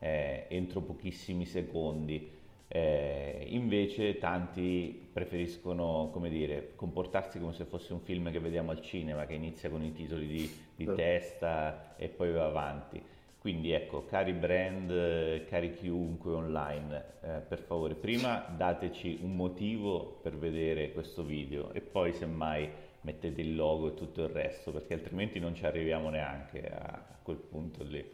eh, 0.00 0.44
entro 0.50 0.82
pochissimi 0.82 1.46
secondi, 1.46 2.30
eh, 2.68 3.44
invece 3.48 4.18
tanti 4.18 5.08
preferiscono, 5.12 6.10
come 6.12 6.28
dire, 6.28 6.72
comportarsi 6.74 7.38
come 7.38 7.52
se 7.52 7.64
fosse 7.64 7.92
un 7.92 8.00
film 8.00 8.30
che 8.30 8.40
vediamo 8.40 8.70
al 8.70 8.80
cinema, 8.80 9.26
che 9.26 9.34
inizia 9.34 9.70
con 9.70 9.82
i 9.82 9.92
titoli 9.92 10.26
di, 10.26 10.50
di 10.74 10.92
testa 10.94 11.96
e 11.96 12.08
poi 12.08 12.32
va 12.32 12.46
avanti. 12.46 13.02
Quindi 13.38 13.70
ecco, 13.70 14.04
cari 14.06 14.32
brand, 14.32 15.44
cari 15.44 15.72
chiunque 15.74 16.32
online, 16.32 17.04
eh, 17.22 17.28
per 17.48 17.60
favore, 17.60 17.94
prima 17.94 18.44
dateci 18.56 19.20
un 19.22 19.36
motivo 19.36 20.18
per 20.20 20.36
vedere 20.36 20.90
questo 20.90 21.22
video 21.22 21.72
e 21.72 21.80
poi 21.80 22.12
semmai 22.12 22.68
mettete 23.02 23.40
il 23.40 23.54
logo 23.54 23.88
e 23.88 23.94
tutto 23.94 24.22
il 24.22 24.30
resto, 24.30 24.72
perché 24.72 24.94
altrimenti 24.94 25.38
non 25.38 25.54
ci 25.54 25.64
arriviamo 25.64 26.10
neanche 26.10 26.68
a, 26.68 27.04
a 27.08 27.18
quel 27.22 27.36
punto 27.36 27.84
lì. 27.84 28.04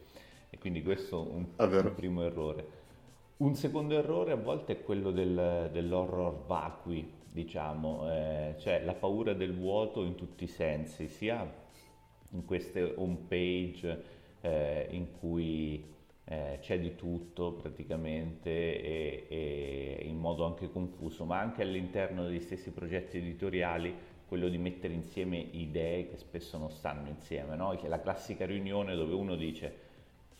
E 0.50 0.58
quindi 0.58 0.82
questo 0.82 1.24
è 1.24 1.30
un, 1.30 1.46
un, 1.56 1.92
primo 1.94 2.22
errore. 2.24 2.66
Un 3.42 3.56
secondo 3.56 3.98
errore 3.98 4.30
a 4.30 4.36
volte 4.36 4.74
è 4.74 4.82
quello 4.84 5.10
del, 5.10 5.68
dell'horror 5.72 6.46
vacui, 6.46 7.12
diciamo, 7.28 8.08
eh, 8.08 8.54
cioè 8.58 8.84
la 8.84 8.94
paura 8.94 9.32
del 9.32 9.52
vuoto 9.52 10.04
in 10.04 10.14
tutti 10.14 10.44
i 10.44 10.46
sensi, 10.46 11.08
sia 11.08 11.44
in 12.30 12.44
queste 12.44 12.92
home 12.94 13.18
page 13.26 14.04
eh, 14.42 14.86
in 14.90 15.18
cui 15.18 15.84
eh, 16.22 16.58
c'è 16.60 16.78
di 16.78 16.94
tutto 16.94 17.54
praticamente 17.54 18.48
e, 18.80 19.26
e, 19.28 20.02
in 20.04 20.18
modo 20.18 20.44
anche 20.44 20.70
confuso, 20.70 21.24
ma 21.24 21.40
anche 21.40 21.62
all'interno 21.62 22.22
degli 22.22 22.38
stessi 22.38 22.70
progetti 22.70 23.16
editoriali 23.16 23.92
quello 24.28 24.48
di 24.48 24.58
mettere 24.58 24.94
insieme 24.94 25.38
idee 25.38 26.08
che 26.08 26.16
spesso 26.16 26.58
non 26.58 26.70
stanno 26.70 27.08
insieme, 27.08 27.56
no? 27.56 27.76
la 27.88 28.00
classica 28.00 28.46
riunione 28.46 28.94
dove 28.94 29.14
uno 29.14 29.34
dice 29.34 29.81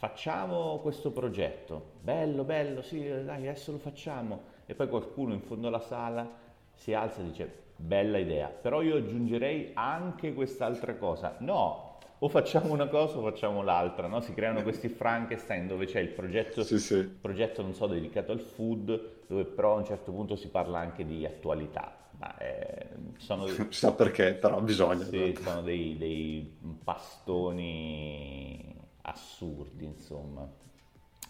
facciamo 0.02 0.80
questo 0.82 1.12
progetto, 1.12 1.92
bello, 2.00 2.42
bello, 2.42 2.82
sì, 2.82 3.08
dai, 3.24 3.46
adesso 3.46 3.70
lo 3.70 3.78
facciamo, 3.78 4.40
e 4.66 4.74
poi 4.74 4.88
qualcuno 4.88 5.32
in 5.32 5.42
fondo 5.42 5.68
alla 5.68 5.78
sala 5.78 6.28
si 6.74 6.92
alza 6.92 7.20
e 7.20 7.24
dice 7.26 7.48
bella 7.76 8.18
idea, 8.18 8.48
però 8.48 8.82
io 8.82 8.96
aggiungerei 8.96 9.70
anche 9.74 10.34
quest'altra 10.34 10.96
cosa, 10.96 11.36
no, 11.38 11.98
o 12.18 12.28
facciamo 12.28 12.72
una 12.72 12.88
cosa 12.88 13.18
o 13.18 13.22
facciamo 13.22 13.62
l'altra, 13.62 14.08
no? 14.08 14.20
Si 14.20 14.34
creano 14.34 14.62
questi 14.62 14.88
Frankenstein 14.88 15.68
dove 15.68 15.86
c'è 15.86 16.00
il 16.00 16.08
progetto, 16.08 16.64
sì, 16.64 16.80
sì. 16.80 17.06
progetto, 17.06 17.62
non 17.62 17.72
so, 17.72 17.86
dedicato 17.86 18.32
al 18.32 18.40
food, 18.40 19.26
dove 19.28 19.44
però 19.44 19.76
a 19.76 19.78
un 19.78 19.84
certo 19.84 20.10
punto 20.10 20.34
si 20.34 20.48
parla 20.48 20.80
anche 20.80 21.06
di 21.06 21.24
attualità. 21.24 21.96
Ma 22.18 22.36
eh, 22.38 22.88
sono... 23.18 23.46
Sa 23.70 23.92
perché, 23.92 24.34
però 24.34 24.60
bisogna. 24.60 25.04
Sì, 25.04 25.30
esatto. 25.30 25.48
sono 25.48 25.62
dei, 25.62 25.96
dei 25.96 26.58
pastoni 26.82 28.81
assurdi, 29.02 29.84
insomma. 29.84 30.48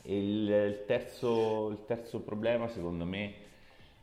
Il, 0.03 0.49
il, 0.49 0.85
terzo, 0.87 1.71
il 1.71 1.85
terzo 1.87 2.21
problema, 2.21 2.69
secondo 2.69 3.05
me, 3.05 3.35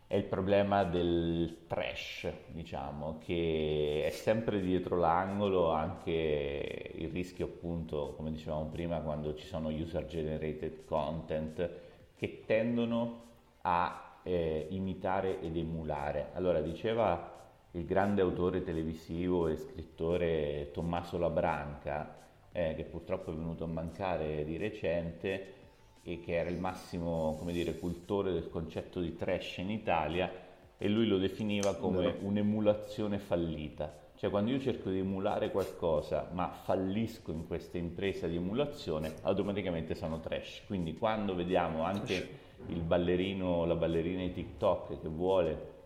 è 0.08 0.16
il 0.16 0.24
problema 0.24 0.84
del 0.86 1.66
trash, 1.68 2.32
diciamo, 2.48 3.20
che 3.20 4.04
è 4.06 4.10
sempre 4.10 4.60
dietro 4.60 4.98
l'angolo, 4.98 5.70
anche 5.72 6.92
il 6.96 7.10
rischio 7.10 7.46
appunto, 7.46 8.14
come 8.16 8.32
dicevamo 8.32 8.66
prima, 8.66 9.02
quando 9.02 9.36
ci 9.36 9.46
sono 9.46 9.70
user 9.70 10.06
generated 10.08 10.86
content 10.86 11.70
che 12.16 12.44
tendono 12.46 13.28
a 13.62 14.18
eh, 14.24 14.68
imitare 14.72 15.42
ed 15.42 15.56
emulare. 15.56 16.30
Allora 16.34 16.62
diceva 16.62 17.38
il 17.72 17.86
grande 17.86 18.22
autore 18.22 18.64
televisivo 18.64 19.48
e 19.48 19.58
scrittore 19.58 20.72
Tommaso 20.74 21.20
Labranca, 21.20 22.16
eh, 22.52 22.74
che 22.76 22.84
purtroppo 22.84 23.32
è 23.32 23.36
venuto 23.36 23.64
a 23.64 23.68
mancare 23.68 24.44
di 24.44 24.58
recente, 24.58 25.58
e 26.04 26.20
che 26.20 26.36
era 26.36 26.50
il 26.50 26.58
massimo 26.58 27.36
come 27.38 27.52
dire, 27.52 27.78
cultore 27.78 28.32
del 28.32 28.50
concetto 28.50 29.00
di 29.00 29.16
trash 29.16 29.58
in 29.58 29.70
Italia 29.70 30.32
e 30.78 30.88
lui 30.88 31.08
lo 31.08 31.18
definiva 31.18 31.76
come 31.76 32.16
un'emulazione 32.22 33.20
fallita. 33.20 34.08
Cioè 34.16 34.30
quando 34.30 34.52
io 34.52 34.60
cerco 34.60 34.90
di 34.90 35.00
emulare 35.00 35.52
qualcosa 35.52 36.30
ma 36.32 36.50
fallisco 36.50 37.32
in 37.32 37.48
questa 37.48 37.78
impresa 37.78 38.28
di 38.28 38.36
emulazione, 38.36 39.14
automaticamente 39.22 39.94
sono 39.96 40.20
trash. 40.20 40.64
Quindi 40.66 40.98
quando 40.98 41.36
vediamo 41.36 41.84
anche 41.84 42.48
il 42.68 42.82
ballerino, 42.82 43.66
la 43.66 43.76
ballerina 43.76 44.22
di 44.22 44.34
TikTok 44.34 45.02
che 45.02 45.08
vuole 45.08 45.78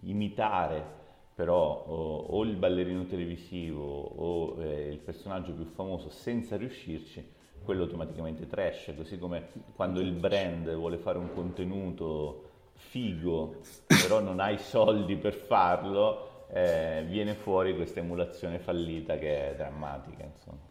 imitare 0.00 0.98
però 1.40 1.84
o, 1.86 2.16
o 2.18 2.44
il 2.44 2.54
ballerino 2.54 3.06
televisivo 3.06 3.82
o 3.82 4.62
eh, 4.62 4.90
il 4.90 4.98
personaggio 4.98 5.54
più 5.54 5.64
famoso 5.64 6.10
senza 6.10 6.58
riuscirci, 6.58 7.26
quello 7.64 7.84
automaticamente 7.84 8.46
trash, 8.46 8.92
così 8.94 9.18
come 9.18 9.48
quando 9.74 10.00
il 10.00 10.12
brand 10.12 10.70
vuole 10.74 10.98
fare 10.98 11.16
un 11.16 11.32
contenuto 11.32 12.44
figo, 12.74 13.56
però 13.86 14.20
non 14.20 14.38
hai 14.38 14.58
soldi 14.58 15.16
per 15.16 15.32
farlo, 15.32 16.44
eh, 16.52 17.06
viene 17.08 17.32
fuori 17.32 17.74
questa 17.74 18.00
emulazione 18.00 18.58
fallita 18.58 19.16
che 19.16 19.52
è 19.52 19.54
drammatica, 19.56 20.24
insomma. 20.24 20.68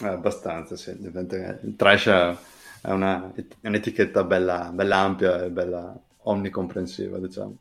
Eh, 0.00 0.06
abbastanza, 0.06 0.76
sì. 0.76 0.92
Il 0.98 1.74
trash 1.76 2.06
è, 2.06 2.90
una, 2.90 3.30
è 3.34 3.66
un'etichetta 3.66 4.24
bella, 4.24 4.70
bella, 4.72 4.96
ampia 4.96 5.44
e 5.44 5.50
bella 5.50 5.94
omnicomprensiva, 6.22 7.18
diciamo. 7.18 7.58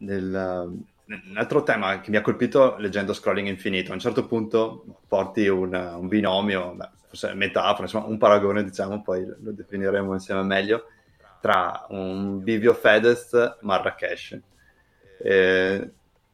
Nel, 0.00 0.82
un 1.06 1.36
altro 1.36 1.62
tema 1.62 2.00
che 2.00 2.10
mi 2.10 2.16
ha 2.16 2.22
colpito 2.22 2.76
leggendo 2.78 3.12
Scrolling 3.12 3.48
Infinito, 3.48 3.90
a 3.90 3.94
un 3.94 4.00
certo 4.00 4.26
punto 4.26 4.84
porti 5.08 5.48
un, 5.48 5.74
un 5.74 6.08
binomio, 6.08 6.76
forse 7.08 7.34
metafora, 7.34 7.82
insomma 7.82 8.06
un 8.06 8.18
paragone 8.18 8.62
diciamo, 8.62 9.02
poi 9.02 9.26
lo 9.26 9.50
definiremo 9.50 10.12
insieme 10.12 10.42
meglio, 10.42 10.86
tra 11.40 11.86
un 11.88 12.42
Bivio 12.42 12.74
Fedez 12.74 13.58
Marrakesh. 13.60 14.38
Eh, 15.22 15.90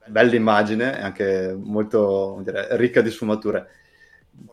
bella 0.07 0.35
immagine, 0.35 1.01
anche 1.01 1.57
molto 1.59 2.41
dire, 2.45 2.77
ricca 2.77 3.01
di 3.01 3.11
sfumature, 3.11 3.67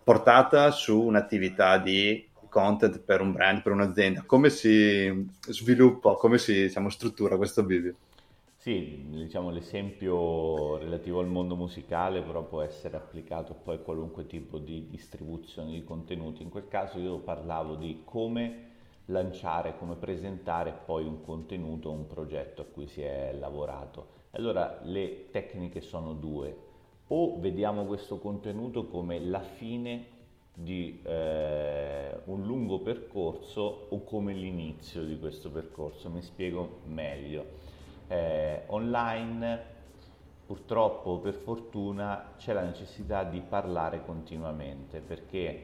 portata 0.04 0.72
su 0.72 1.00
un'attività 1.02 1.78
di 1.78 2.30
content 2.50 3.00
per 3.00 3.20
un 3.22 3.34
brand, 3.34 3.62
per 3.62 3.74
un'azienda. 3.74 4.24
Come 4.26 4.50
si 4.50 5.30
sviluppa, 5.42 6.14
come 6.14 6.38
si 6.38 6.54
diciamo, 6.54 6.90
struttura 6.90 7.36
questo 7.36 7.64
bivio? 7.64 7.96
Sì, 8.64 9.08
diciamo 9.10 9.50
l'esempio 9.50 10.78
relativo 10.78 11.20
al 11.20 11.28
mondo 11.28 11.54
musicale 11.54 12.22
però 12.22 12.44
può 12.46 12.62
essere 12.62 12.96
applicato 12.96 13.54
poi 13.54 13.76
a 13.76 13.80
qualunque 13.80 14.26
tipo 14.26 14.58
di 14.58 14.88
distribuzione 14.88 15.72
di 15.72 15.84
contenuti. 15.84 16.44
In 16.44 16.50
quel 16.50 16.70
caso 16.70 16.98
io 16.98 17.18
parlavo 17.18 17.76
di 17.76 18.04
come 18.06 18.70
lanciare, 19.08 19.76
come 19.78 19.96
presentare 19.96 20.72
poi 20.86 21.04
un 21.04 21.22
contenuto, 21.26 21.92
un 21.92 22.08
progetto 22.08 22.62
a 22.62 22.66
cui 22.66 22.88
si 22.88 23.02
è 23.02 23.36
lavorato. 23.38 24.08
Allora 24.32 24.80
le 24.84 25.30
tecniche 25.30 25.82
sono 25.82 26.14
due. 26.14 26.56
O 27.08 27.38
vediamo 27.42 27.84
questo 27.84 28.18
contenuto 28.18 28.88
come 28.88 29.20
la 29.20 29.42
fine 29.42 30.06
di 30.54 31.02
eh, 31.04 32.18
un 32.24 32.46
lungo 32.46 32.80
percorso 32.80 33.88
o 33.90 34.04
come 34.06 34.32
l'inizio 34.32 35.04
di 35.04 35.20
questo 35.20 35.52
percorso. 35.52 36.10
Mi 36.10 36.22
spiego 36.22 36.80
meglio. 36.86 37.63
Eh, 38.14 38.62
online 38.68 39.72
purtroppo 40.46 41.18
per 41.18 41.34
fortuna 41.34 42.34
c'è 42.38 42.54
la 42.54 42.62
necessità 42.62 43.24
di 43.24 43.42
parlare 43.42 44.06
continuamente 44.06 45.00
perché 45.00 45.64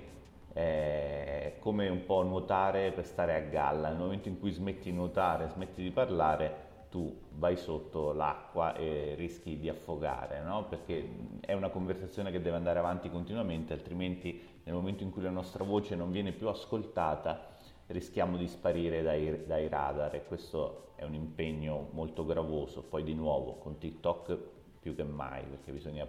è 0.52 1.58
come 1.60 1.90
un 1.90 2.06
po' 2.06 2.24
nuotare 2.24 2.92
per 2.92 3.06
stare 3.06 3.36
a 3.36 3.40
galla, 3.42 3.90
nel 3.90 4.00
momento 4.00 4.30
in 4.30 4.40
cui 4.40 4.50
smetti 4.50 4.90
di 4.90 4.96
nuotare, 4.96 5.50
smetti 5.50 5.84
di 5.84 5.92
parlare, 5.92 6.68
tu 6.90 7.16
vai 7.34 7.56
sotto 7.56 8.14
l'acqua 8.14 8.76
e 8.76 9.14
rischi 9.16 9.60
di 9.60 9.70
affogare, 9.70 10.42
no? 10.42 10.66
perché 10.66 11.08
è 11.42 11.54
una 11.54 11.70
conversazione 11.70 12.32
che 12.32 12.42
deve 12.42 12.58
andare 12.58 12.80
avanti 12.80 13.12
continuamente, 13.12 13.74
altrimenti 13.74 14.42
nel 14.64 14.74
momento 14.74 15.04
in 15.04 15.12
cui 15.12 15.22
la 15.22 15.30
nostra 15.30 15.64
voce 15.64 15.96
non 15.96 16.10
viene 16.10 16.32
più 16.32 16.48
ascoltata 16.48 17.58
rischiamo 17.90 18.38
di 18.38 18.48
sparire 18.48 19.02
dai, 19.02 19.46
dai 19.46 19.68
radar 19.68 20.14
e 20.16 20.26
questo 20.26 20.92
è 20.96 21.04
un 21.04 21.14
impegno 21.14 21.90
molto 21.92 22.26
gravoso. 22.26 22.82
Poi 22.84 23.04
di 23.04 23.14
nuovo 23.14 23.56
con 23.56 23.78
TikTok 23.78 24.38
più 24.80 24.96
che 24.96 25.04
mai 25.04 25.44
perché 25.44 25.72
bisogna 25.72 26.08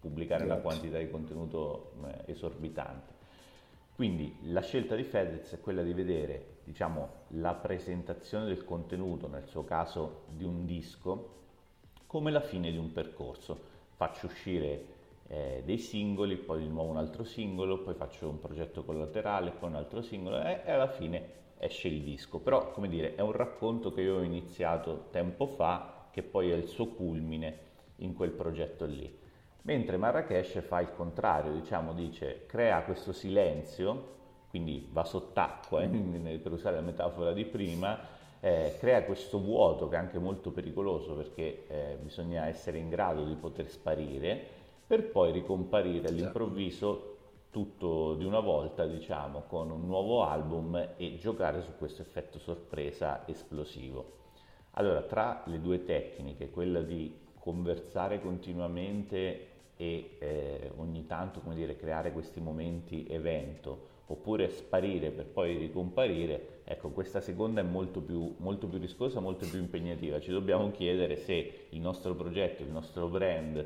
pubblicare 0.00 0.44
una 0.44 0.56
quantità 0.56 0.98
di 0.98 1.10
contenuto 1.10 1.92
eh, 2.04 2.32
esorbitante. 2.32 3.18
Quindi 3.94 4.34
la 4.44 4.62
scelta 4.62 4.96
di 4.96 5.04
Fedez 5.04 5.52
è 5.52 5.60
quella 5.60 5.82
di 5.82 5.92
vedere 5.92 6.58
diciamo, 6.64 7.08
la 7.34 7.52
presentazione 7.52 8.46
del 8.46 8.64
contenuto, 8.64 9.28
nel 9.28 9.46
suo 9.46 9.64
caso 9.64 10.22
di 10.28 10.44
un 10.44 10.64
disco, 10.64 11.38
come 12.06 12.30
la 12.30 12.40
fine 12.40 12.70
di 12.70 12.78
un 12.78 12.92
percorso. 12.92 13.68
Faccio 13.96 14.26
uscire 14.26 14.98
eh, 15.32 15.62
dei 15.64 15.78
singoli, 15.78 16.36
poi 16.36 16.62
di 16.62 16.68
nuovo 16.68 16.90
un 16.90 16.96
altro 16.96 17.22
singolo, 17.22 17.82
poi 17.82 17.94
faccio 17.94 18.28
un 18.28 18.40
progetto 18.40 18.82
collaterale, 18.82 19.52
poi 19.52 19.68
un 19.68 19.76
altro 19.76 20.02
singolo 20.02 20.42
e, 20.42 20.62
e 20.64 20.72
alla 20.72 20.88
fine 20.88 21.38
esce 21.58 21.86
il 21.86 22.02
disco. 22.02 22.40
Però, 22.40 22.72
come 22.72 22.88
dire, 22.88 23.14
è 23.14 23.20
un 23.20 23.30
racconto 23.30 23.92
che 23.92 24.00
io 24.00 24.16
ho 24.16 24.22
iniziato 24.22 25.06
tempo 25.12 25.46
fa, 25.46 26.08
che 26.10 26.24
poi 26.24 26.50
è 26.50 26.56
il 26.56 26.66
suo 26.66 26.88
culmine 26.88 27.58
in 27.96 28.14
quel 28.14 28.30
progetto 28.30 28.86
lì. 28.86 29.18
Mentre 29.62 29.96
Marrakesh 29.98 30.62
fa 30.62 30.80
il 30.80 30.92
contrario, 30.92 31.52
diciamo, 31.52 31.92
dice, 31.92 32.46
crea 32.46 32.82
questo 32.82 33.12
silenzio, 33.12 34.18
quindi 34.48 34.88
va 34.90 35.04
sott'acqua, 35.04 35.82
eh, 35.82 35.88
per 36.42 36.50
usare 36.50 36.74
la 36.74 36.82
metafora 36.82 37.32
di 37.32 37.44
prima, 37.44 38.18
eh, 38.40 38.74
crea 38.80 39.04
questo 39.04 39.38
vuoto 39.38 39.88
che 39.88 39.94
è 39.94 39.98
anche 39.98 40.18
molto 40.18 40.50
pericoloso 40.50 41.14
perché 41.14 41.66
eh, 41.68 41.98
bisogna 42.00 42.46
essere 42.46 42.78
in 42.78 42.88
grado 42.88 43.24
di 43.24 43.34
poter 43.34 43.68
sparire 43.68 44.59
per 44.90 45.08
poi 45.08 45.30
ricomparire 45.30 46.08
certo. 46.08 46.08
all'improvviso 46.08 47.16
tutto 47.50 48.14
di 48.14 48.24
una 48.24 48.40
volta, 48.40 48.86
diciamo, 48.86 49.44
con 49.46 49.70
un 49.70 49.86
nuovo 49.86 50.24
album 50.24 50.94
e 50.96 51.16
giocare 51.16 51.62
su 51.62 51.76
questo 51.78 52.02
effetto 52.02 52.40
sorpresa 52.40 53.22
esplosivo. 53.28 54.14
Allora, 54.72 55.02
tra 55.02 55.44
le 55.46 55.60
due 55.60 55.84
tecniche, 55.84 56.50
quella 56.50 56.80
di 56.80 57.16
conversare 57.38 58.20
continuamente 58.20 59.46
e 59.76 60.16
eh, 60.18 60.72
ogni 60.78 61.06
tanto 61.06 61.38
come 61.38 61.54
dire, 61.54 61.76
creare 61.76 62.10
questi 62.10 62.40
momenti 62.40 63.06
evento 63.08 63.86
oppure 64.06 64.50
sparire 64.50 65.12
per 65.12 65.26
poi 65.26 65.56
ricomparire, 65.56 66.62
ecco 66.64 66.88
questa 66.88 67.20
seconda 67.20 67.60
è 67.60 67.64
molto 67.64 68.00
più, 68.00 68.34
molto 68.38 68.66
più 68.66 68.80
rischiosa, 68.80 69.20
molto 69.20 69.46
più 69.48 69.60
impegnativa. 69.60 70.18
Ci 70.18 70.32
dobbiamo 70.32 70.72
chiedere 70.72 71.14
se 71.14 71.66
il 71.68 71.80
nostro 71.80 72.16
progetto, 72.16 72.64
il 72.64 72.70
nostro 72.70 73.06
brand 73.06 73.64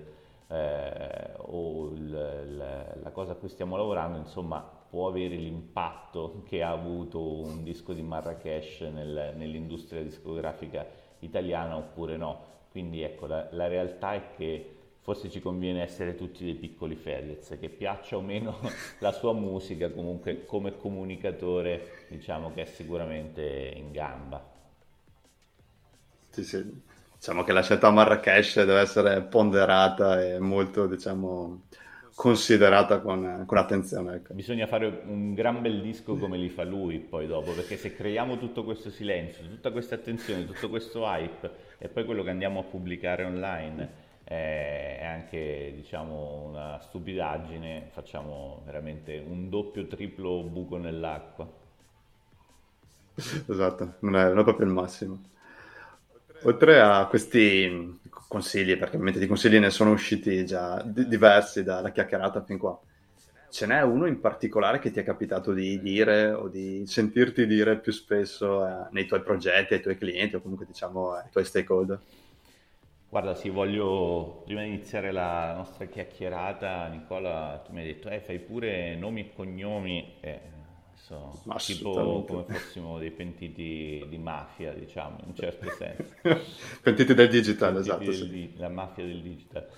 eh, 0.49 1.35
o 1.37 1.91
il, 1.93 2.11
la, 2.57 2.95
la 3.03 3.11
cosa 3.11 3.33
a 3.33 3.35
cui 3.35 3.49
stiamo 3.49 3.77
lavorando 3.77 4.19
insomma 4.19 4.61
può 4.61 5.09
avere 5.09 5.35
l'impatto 5.35 6.43
che 6.47 6.63
ha 6.63 6.71
avuto 6.71 7.21
un 7.21 7.65
disco 7.65 7.93
di 7.93 8.03
Marrakesh 8.03 8.83
nel, 8.83 9.35
nell'industria 9.37 10.03
discografica 10.03 10.87
italiana 11.19 11.77
oppure 11.77 12.17
no. 12.17 12.53
Quindi 12.71 13.03
ecco, 13.03 13.27
la, 13.27 13.49
la, 13.53 13.67
realtà 13.67 14.15
è 14.15 14.31
che 14.37 14.77
forse 15.01 15.31
ci 15.31 15.41
conviene 15.41 15.83
essere 15.83 16.15
tutti 16.15 16.45
dei 16.45 16.55
piccoli 16.55 16.95
Fedez, 16.95 17.57
che 17.59 17.69
piaccia 17.69 18.17
o 18.17 18.21
meno 18.21 18.59
la 19.01 19.13
sua 19.13 19.33
musica, 19.33 19.91
comunque 19.91 20.45
come 20.45 20.77
comunicatore 20.77 22.07
diciamo 22.09 22.53
che 22.53 22.63
è 22.63 22.67
sicuramente 22.67 23.73
in 23.75 23.91
gamba. 23.91 24.53
Sì, 26.31 26.45
sì. 26.45 26.83
Diciamo 27.25 27.43
che 27.43 27.55
la 27.55 27.63
scelta 27.63 27.87
a 27.87 27.91
Marrakesh 27.91 28.57
deve 28.57 28.81
essere 28.81 29.23
ponderata 29.23 30.23
e 30.23 30.39
molto, 30.39 30.87
diciamo, 30.87 31.63
considerata 32.15 33.01
con, 33.01 33.45
con 33.47 33.57
attenzione. 33.57 34.17
Ecco. 34.17 34.35
Bisogna 34.35 34.67
fare 34.67 35.01
un 35.07 35.33
gran 35.33 35.63
bel 35.63 35.81
disco 35.81 36.19
come 36.19 36.37
li 36.37 36.51
fa 36.51 36.65
lui 36.65 36.99
poi 36.99 37.27
dopo, 37.27 37.53
perché 37.53 37.79
se 37.79 37.95
creiamo 37.95 38.37
tutto 38.37 38.63
questo 38.63 38.91
silenzio, 38.91 39.43
tutta 39.49 39.71
questa 39.71 39.95
attenzione, 39.95 40.45
tutto 40.45 40.69
questo 40.69 41.07
hype 41.07 41.51
e 41.79 41.89
poi 41.89 42.05
quello 42.05 42.23
che 42.23 42.29
andiamo 42.29 42.61
a 42.61 42.65
pubblicare 42.65 43.25
online 43.25 44.03
è 44.23 45.01
anche 45.03 45.73
diciamo 45.77 46.43
una 46.51 46.79
stupidaggine, 46.79 47.89
facciamo 47.91 48.61
veramente 48.67 49.25
un 49.27 49.49
doppio 49.49 49.87
triplo 49.87 50.43
buco 50.43 50.77
nell'acqua. 50.77 51.51
Esatto, 53.49 53.95
non 54.01 54.15
è, 54.15 54.25
non 54.29 54.41
è 54.41 54.43
proprio 54.43 54.67
il 54.67 54.73
massimo. 54.75 55.33
Oltre 56.47 56.79
a 56.81 57.07
questi 57.07 57.99
consigli, 58.29 58.77
perché 58.77 58.93
ovviamente 58.97 59.19
di 59.19 59.27
consigli 59.27 59.59
ne 59.59 59.71
sono 59.71 59.93
usciti 59.93 60.45
già 60.45 60.83
d- 60.83 61.07
diversi 61.07 61.63
dalla 61.63 61.91
chiacchierata 61.91 62.45
fin 62.45 62.59
qua, 62.59 62.79
ce 63.49 63.67
n'è 63.67 63.81
uno 63.83 64.07
in 64.07 64.21
particolare 64.21 64.79
che 64.79 64.91
ti 64.91 65.01
è 65.01 65.05
capitato 65.05 65.53
di 65.55 65.81
dire 65.81 66.33
o 66.33 66.49
di 66.49 66.85
sentirti 66.87 67.47
dire 67.47 67.81
più 67.81 67.93
spesso 67.93 68.67
eh, 68.67 68.89
nei 68.93 69.07
tuoi 69.07 69.23
progetti, 69.23 69.75
ai 69.75 69.81
tuoi 69.83 69.97
clienti 69.97 70.37
o 70.37 70.43
comunque 70.43 70.67
diciamo 70.67 71.13
ai 71.13 71.31
tuoi 71.31 71.45
stakeholder? 71.47 72.03
Guarda, 73.09 73.35
sì, 73.37 73.49
voglio 73.49 74.43
prima 74.45 74.63
di 74.63 74.69
iniziare 74.69 75.13
la 75.13 75.55
nostra 75.55 75.87
chiacchierata, 75.87 76.89
Nicola, 76.89 77.63
tu 77.65 77.73
mi 77.73 77.81
hai 77.81 77.87
detto, 77.87 78.09
eh, 78.09 78.21
fai 78.21 78.41
pure 78.41 78.97
nomi 78.97 79.21
e 79.21 79.33
cognomi, 79.33 80.17
eh, 80.21 80.41
so, 81.05 81.39
tipo 81.59 82.25
come 82.25 82.45
fossimo 82.45 82.99
dei 82.99 83.11
pentiti 83.11 84.07
di 84.09 84.19
mafia, 84.19 84.73
diciamo, 84.73 85.19
in 85.21 85.29
un 85.29 85.35
certo 85.35 85.69
senso. 85.71 86.15
pentiti 86.81 87.13
del 87.13 87.29
digital, 87.29 87.75
pentiti 87.75 87.91
esatto. 87.91 88.11
Del, 88.11 88.31
sì. 88.31 88.53
La 88.57 88.71
mafia 88.71 89.05
del 89.05 89.21
digital. 89.21 89.69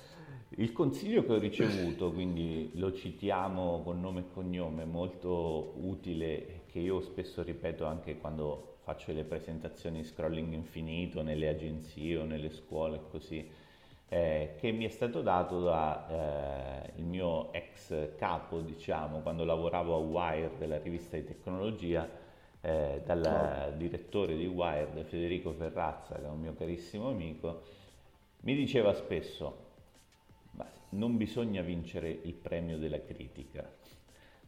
Il 0.51 0.73
consiglio 0.73 1.25
che 1.25 1.33
ho 1.33 1.39
ricevuto, 1.39 2.13
quindi 2.13 2.71
lo 2.75 2.93
citiamo 2.93 3.83
con 3.83 4.01
nome 4.01 4.21
e 4.21 4.25
cognome, 4.33 4.85
molto 4.85 5.75
utile, 5.79 6.63
che 6.67 6.79
io 6.79 7.01
spesso 7.01 7.43
ripeto 7.43 7.85
anche 7.85 8.19
quando 8.19 8.77
faccio 8.85 9.13
le 9.13 9.25
presentazioni 9.25 10.05
scrolling 10.05 10.53
infinito 10.53 11.23
nelle 11.23 11.49
agenzie 11.49 12.19
o 12.19 12.25
nelle 12.25 12.51
scuole 12.51 13.01
così, 13.11 13.45
eh, 14.09 14.55
che 14.59 14.71
mi 14.73 14.85
è 14.85 14.89
stato 14.89 15.21
dato 15.23 15.63
dal 15.63 16.05
eh, 16.11 17.01
mio 17.01 17.53
ex 17.53 18.17
capo, 18.17 18.61
diciamo, 18.61 19.21
quando 19.21 19.45
lavoravo 19.45 19.95
a 19.95 19.99
Wired, 19.99 20.67
la 20.67 20.79
rivista 20.79 21.17
di 21.17 21.25
tecnologia, 21.25 22.09
eh, 22.61 23.03
dal 23.05 23.71
oh. 23.73 23.77
direttore 23.77 24.37
di 24.37 24.47
Wired, 24.47 25.05
Federico 25.05 25.53
Ferrazza, 25.53 26.15
che 26.17 26.25
è 26.25 26.29
un 26.29 26.41
mio 26.41 26.55
carissimo 26.55 27.09
amico, 27.09 27.63
mi 28.41 28.55
diceva 28.55 28.93
spesso 28.95 29.65
non 30.91 31.17
bisogna 31.17 31.63
vincere 31.63 32.09
il 32.09 32.35
premio 32.35 32.79
della 32.79 33.01
critica. 33.03 33.69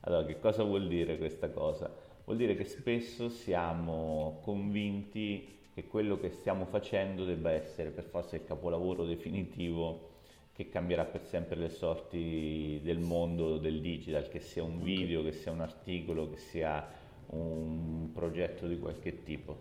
Allora, 0.00 0.24
che 0.24 0.38
cosa 0.38 0.62
vuol 0.62 0.86
dire 0.86 1.18
questa 1.18 1.50
cosa? 1.50 1.92
Vuol 2.24 2.36
dire 2.36 2.54
che 2.54 2.64
spesso 2.64 3.28
siamo 3.28 4.38
convinti 4.42 5.56
che 5.78 5.86
quello 5.86 6.18
che 6.18 6.30
stiamo 6.30 6.64
facendo 6.64 7.24
debba 7.24 7.52
essere 7.52 7.90
per 7.90 8.02
forza 8.02 8.34
il 8.34 8.44
capolavoro 8.44 9.04
definitivo 9.04 10.16
che 10.52 10.68
cambierà 10.68 11.04
per 11.04 11.24
sempre 11.24 11.54
le 11.54 11.68
sorti 11.68 12.80
del 12.82 12.98
mondo 12.98 13.58
del 13.58 13.80
digital, 13.80 14.28
che 14.28 14.40
sia 14.40 14.64
un 14.64 14.82
video, 14.82 15.22
che 15.22 15.30
sia 15.30 15.52
un 15.52 15.60
articolo, 15.60 16.30
che 16.30 16.38
sia 16.38 16.84
un 17.26 18.10
progetto 18.12 18.66
di 18.66 18.76
qualche 18.76 19.22
tipo. 19.22 19.56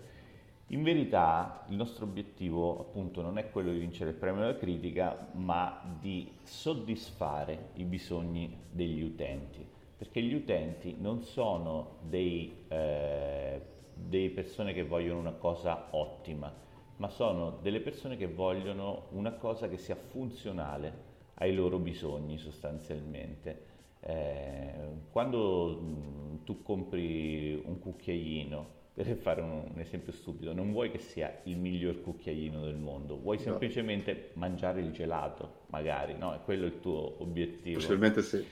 In 0.70 0.82
verità 0.82 1.64
il 1.70 1.76
nostro 1.76 2.06
obiettivo 2.06 2.80
appunto 2.80 3.22
non 3.22 3.38
è 3.38 3.52
quello 3.52 3.72
di 3.72 3.78
vincere 3.78 4.10
il 4.10 4.16
premio 4.16 4.42
della 4.42 4.58
critica, 4.58 5.30
ma 5.34 5.98
di 6.00 6.32
soddisfare 6.42 7.70
i 7.76 7.84
bisogni 7.84 8.58
degli 8.72 9.04
utenti, 9.04 9.64
perché 9.96 10.20
gli 10.24 10.34
utenti 10.34 10.96
non 10.98 11.22
sono 11.22 11.98
dei, 12.02 12.66
eh, 12.70 13.62
delle 14.06 14.30
persone 14.30 14.74
che 14.74 14.84
vogliono 14.84 15.20
una 15.20 15.34
cosa 15.34 15.88
ottima, 15.92 16.54
ma 16.98 17.10
sono 17.10 17.60
delle 17.62 17.80
persone 17.80 18.18
che 18.18 18.28
vogliono 18.28 19.08
una 19.12 19.34
cosa 19.34 19.68
che 19.68 19.78
sia 19.78 19.96
funzionale 19.96 21.06
ai 21.36 21.54
loro 21.54 21.78
bisogni 21.80 22.38
sostanzialmente. 22.38 23.66
Eh, 24.00 24.72
quando 25.12 25.80
mh, 25.80 26.44
tu 26.44 26.62
compri 26.62 27.62
un 27.64 27.80
cucchiaino, 27.80 28.76
per 28.94 29.16
fare 29.18 29.42
un, 29.42 29.64
un, 29.74 29.80
esempio 29.80 30.12
stupido, 30.12 30.54
non 30.54 30.72
vuoi 30.72 30.90
che 30.90 30.98
sia 30.98 31.42
il 31.44 31.58
miglior 31.58 32.02
cucchiaino 32.02 32.64
del 32.64 32.78
mondo, 32.78 33.20
vuoi 33.20 33.38
semplicemente 33.38 34.32
no. 34.34 34.40
mangiare 34.40 34.82
il 34.82 34.92
gelato, 34.92 35.66
magari, 35.68 36.16
no? 36.18 36.34
È 36.34 36.40
quello 36.44 36.66
il 36.66 36.80
tuo 36.80 37.22
obiettivo. 37.22 37.78
Possibilmente 37.78 38.22
sì. 38.24 38.44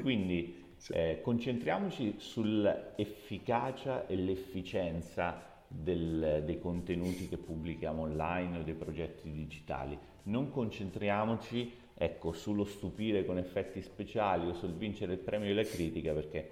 Quindi 0.00 0.64
sì. 0.76 0.92
Eh, 0.92 1.20
concentriamoci 1.22 2.14
sull'efficacia 2.18 4.06
e 4.06 4.16
l'efficienza 4.16 5.54
del, 5.68 6.42
dei 6.44 6.60
contenuti 6.60 7.28
che 7.28 7.36
pubblichiamo 7.36 8.02
online 8.02 8.58
o 8.58 8.62
dei 8.62 8.74
progetti 8.74 9.30
digitali. 9.30 9.98
Non 10.24 10.50
concentriamoci 10.50 11.84
ecco, 11.94 12.32
sullo 12.32 12.64
stupire 12.64 13.24
con 13.24 13.38
effetti 13.38 13.80
speciali 13.80 14.46
o 14.46 14.54
sul 14.54 14.72
vincere 14.72 15.14
il 15.14 15.18
premio 15.18 15.48
della 15.48 15.66
critica 15.66 16.12
perché 16.12 16.50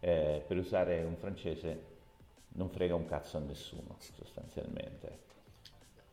eh, 0.00 0.42
per 0.46 0.56
usare 0.56 1.02
un 1.04 1.16
francese 1.16 1.90
non 2.54 2.68
frega 2.68 2.94
un 2.94 3.06
cazzo 3.06 3.36
a 3.36 3.40
nessuno 3.40 3.96
sostanzialmente. 3.98 5.30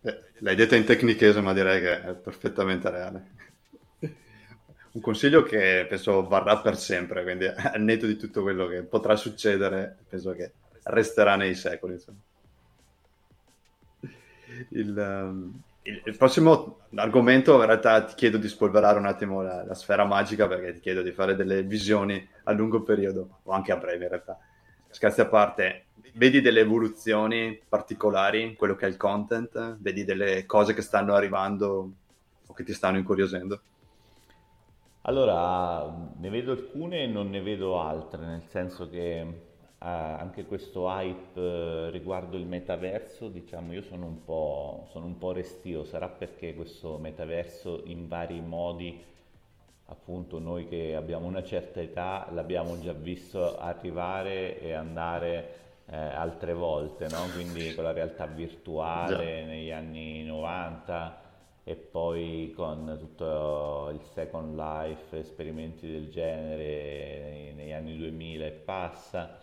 Eh, 0.01 0.19
l'hai 0.39 0.55
detto 0.55 0.75
in 0.75 0.85
tecnichese 0.85 1.41
ma 1.41 1.53
direi 1.53 1.81
che 1.81 2.01
è 2.03 2.13
perfettamente 2.13 2.89
reale. 2.89 3.38
Un 4.91 5.02
consiglio 5.02 5.43
che 5.43 5.86
penso 5.88 6.28
varrà 6.28 6.60
per 6.60 6.78
sempre, 6.78 7.23
quindi 7.23 7.45
al 7.47 7.82
netto 7.82 8.06
di 8.06 8.17
tutto 8.17 8.41
quello 8.41 8.67
che 8.67 8.84
potrà 8.84 9.15
succedere, 9.15 9.97
penso 10.08 10.32
che 10.34 10.52
resterà 10.84 11.36
nei 11.36 11.56
secoli. 11.56 11.93
Insomma. 11.93 12.17
Il, 14.69 14.97
um, 14.97 15.62
il, 15.84 16.02
il, 16.06 16.17
prossimo 16.17 16.80
argomento, 16.95 17.60
in 17.60 17.65
realtà 17.65 18.04
ti 18.04 18.15
chiedo 18.15 18.38
di 18.38 18.47
spolverare 18.47 18.97
un 18.97 19.06
attimo 19.06 19.41
la, 19.41 19.63
la, 19.63 19.75
sfera 19.75 20.06
magica 20.06 20.47
perché 20.47 20.73
ti 20.73 20.80
chiedo 20.80 21.02
di 21.02 21.12
fare 21.12 21.36
delle 21.36 21.63
visioni 21.63 22.28
a 22.43 22.52
lungo 22.52 22.82
periodo, 22.82 23.39
o 23.43 23.52
anche 23.52 23.71
a 23.71 23.78
breve 23.78 24.04
in 24.04 24.10
realtà. 24.10 24.39
Scherzi 24.89 25.21
a 25.21 25.28
parte, 25.28 25.86
vedi 26.15 26.41
delle 26.41 26.62
evoluzioni 26.62 27.60
particolari 27.67 28.41
in 28.41 28.56
quello 28.56 28.75
che 28.75 28.86
è 28.86 28.89
il 28.89 28.97
content? 28.97 29.78
Vedi 29.80 30.04
delle 30.04 30.45
cose 30.45 30.73
che 30.73 30.82
stanno 30.82 31.13
arrivando 31.13 31.91
o 32.45 32.54
che 32.54 32.63
ti 32.63 32.73
stanno 32.73 32.97
incuriosendo? 32.97 33.62
Allora, 35.03 36.12
ne 36.17 36.29
vedo 36.29 36.51
alcune 36.51 37.03
e 37.03 37.07
non 37.07 37.29
ne 37.29 37.41
vedo 37.41 37.79
altre, 37.79 38.25
nel 38.25 38.43
senso 38.43 38.89
che 38.89 39.47
anche 39.79 40.45
questo 40.45 40.89
hype 40.89 41.39
eh, 41.39 41.89
riguardo 41.89 42.35
il 42.35 42.45
metaverso, 42.45 43.29
diciamo, 43.29 43.71
io 43.73 43.81
sono 43.81 44.05
un, 44.07 44.23
po', 44.25 44.88
sono 44.91 45.05
un 45.05 45.17
po' 45.17 45.31
restio, 45.31 45.85
sarà 45.85 46.09
perché 46.09 46.53
questo 46.53 46.97
metaverso 46.97 47.83
in 47.85 48.09
vari 48.09 48.41
modi, 48.41 49.01
appunto 49.85 50.38
noi 50.38 50.67
che 50.67 50.95
abbiamo 50.95 51.27
una 51.27 51.43
certa 51.43 51.79
età, 51.79 52.27
l'abbiamo 52.31 52.77
già 52.79 52.91
visto 52.91 53.57
arrivare 53.57 54.59
e 54.59 54.73
andare 54.73 55.55
eh, 55.85 55.95
altre 55.95 56.53
volte, 56.53 57.07
no? 57.07 57.23
quindi 57.33 57.73
con 57.73 57.85
la 57.85 57.93
realtà 57.93 58.25
virtuale 58.25 59.45
negli 59.45 59.71
anni 59.71 60.23
90 60.23 61.27
e 61.69 61.75
poi 61.75 62.51
con 62.55 62.95
tutto 62.97 63.91
il 63.93 64.01
Second 64.01 64.55
Life, 64.55 65.15
esperimenti 65.19 65.86
del 65.86 66.10
genere 66.10 67.53
negli 67.53 67.71
anni 67.71 67.95
2000 67.95 68.45
e 68.47 68.51
passa. 68.51 69.38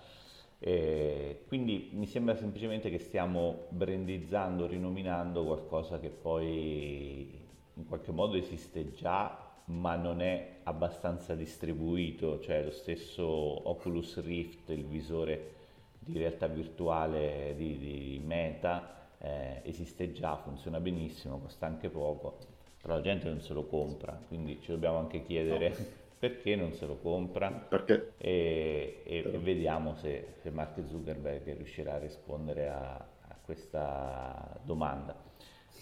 E 0.59 1.45
quindi 1.47 1.91
mi 1.93 2.07
sembra 2.07 2.35
semplicemente 2.35 2.91
che 2.91 2.99
stiamo 2.99 3.67
brandizzando, 3.69 4.67
rinominando 4.67 5.45
qualcosa 5.45 6.01
che 6.01 6.09
poi 6.09 7.45
in 7.75 7.87
qualche 7.87 8.11
modo 8.11 8.37
esiste 8.37 8.93
già 8.93 9.45
ma 9.67 9.95
non 9.95 10.21
è 10.21 10.57
abbastanza 10.65 11.37
distribuito, 11.37 12.41
cioè 12.41 12.65
lo 12.65 12.73
stesso 12.73 13.25
Oculus 13.25 14.21
Rift, 14.21 14.71
il 14.71 14.85
visore 14.85 15.55
di 16.01 16.19
realtà 16.19 16.49
virtuale 16.49 17.55
di, 17.57 17.79
di 17.79 18.21
Meta, 18.25 19.06
eh, 19.18 19.61
esiste 19.64 20.12
già, 20.12 20.37
funziona 20.37 20.81
benissimo, 20.81 21.38
costa 21.38 21.66
anche 21.66 21.88
poco, 21.88 22.38
però 22.81 22.94
la 22.94 23.02
gente 23.02 23.29
non 23.29 23.40
se 23.40 23.52
lo 23.52 23.66
compra, 23.66 24.18
quindi 24.29 24.61
ci 24.61 24.70
dobbiamo 24.70 24.98
anche 24.98 25.22
chiedere 25.22 25.68
no 25.68 26.05
perché 26.18 26.57
non 26.57 26.72
se 26.72 26.87
lo 26.87 26.96
compra? 26.96 27.68
E, 28.16 29.02
e, 29.05 29.16
e 29.18 29.38
vediamo 29.38 29.94
se, 29.96 30.35
se, 30.40 30.50
Mark 30.50 30.83
Zuckerberg 30.87 31.57
riuscirà 31.57 31.94
a 31.94 31.98
rispondere 31.98 32.68
a, 32.68 32.94
a, 32.94 33.37
questa 33.42 34.59
domanda. 34.62 35.14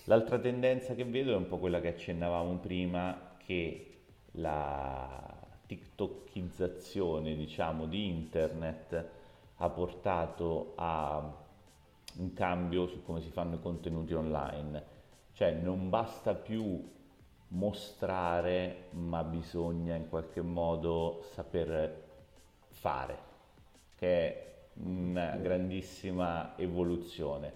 L'altra 0.05 0.39
tendenza 0.39 0.95
che 0.95 1.05
vedo 1.05 1.33
è 1.33 1.37
un 1.37 1.47
po' 1.47 1.59
quella 1.59 1.81
che 1.81 1.89
accennavamo 1.89 2.57
prima, 2.59 3.37
che 3.39 3.91
la 4.33 5.33
tiktokizzazione 5.67 7.37
diciamo, 7.37 7.87
di 7.87 8.09
internet 8.09 9.09
ha 9.57 9.69
portato 9.71 10.73
a 10.75 11.43
un 12.19 12.33
cambio 12.33 12.87
su 12.87 13.03
come 13.03 13.21
si 13.21 13.31
fanno 13.31 13.57
i 13.57 13.61
contenuti 13.61 14.15
online. 14.15 14.93
Cioè 15.33 15.53
non 15.53 15.89
basta 15.91 16.35
più 16.35 16.93
mostrare, 17.49 18.87
ma 18.91 19.23
bisogna 19.25 19.95
in 19.95 20.09
qualche 20.09 20.43
modo 20.43 21.23
saper 21.33 22.03
fare, 22.69 23.19
che 23.97 24.09
è 24.09 24.55
una 24.75 25.37
grandissima 25.37 26.57
evoluzione. 26.57 27.53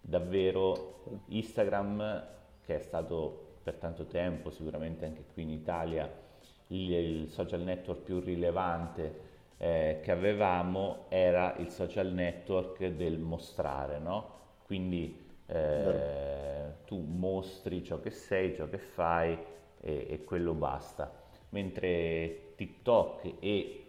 Davvero 0.00 1.20
Instagram, 1.28 2.26
che 2.64 2.76
è 2.76 2.80
stato 2.80 3.58
per 3.62 3.74
tanto 3.74 4.06
tempo, 4.06 4.50
sicuramente 4.50 5.04
anche 5.04 5.24
qui 5.32 5.42
in 5.42 5.50
Italia, 5.50 6.10
il, 6.68 6.92
il 6.92 7.28
social 7.28 7.60
network 7.60 8.02
più 8.02 8.20
rilevante 8.20 9.30
eh, 9.58 10.00
che 10.02 10.10
avevamo 10.10 11.06
era 11.08 11.54
il 11.58 11.70
social 11.70 12.12
network 12.12 12.84
del 12.86 13.18
mostrare, 13.18 13.98
no? 13.98 14.40
Quindi 14.64 15.18
eh, 15.46 16.72
tu 16.84 16.98
mostri 16.98 17.84
ciò 17.84 18.00
che 18.00 18.10
sei, 18.10 18.54
ciò 18.54 18.68
che 18.68 18.78
fai 18.78 19.38
e, 19.80 20.06
e 20.08 20.24
quello 20.24 20.54
basta. 20.54 21.12
Mentre 21.50 22.54
TikTok 22.56 23.34
e 23.40 23.84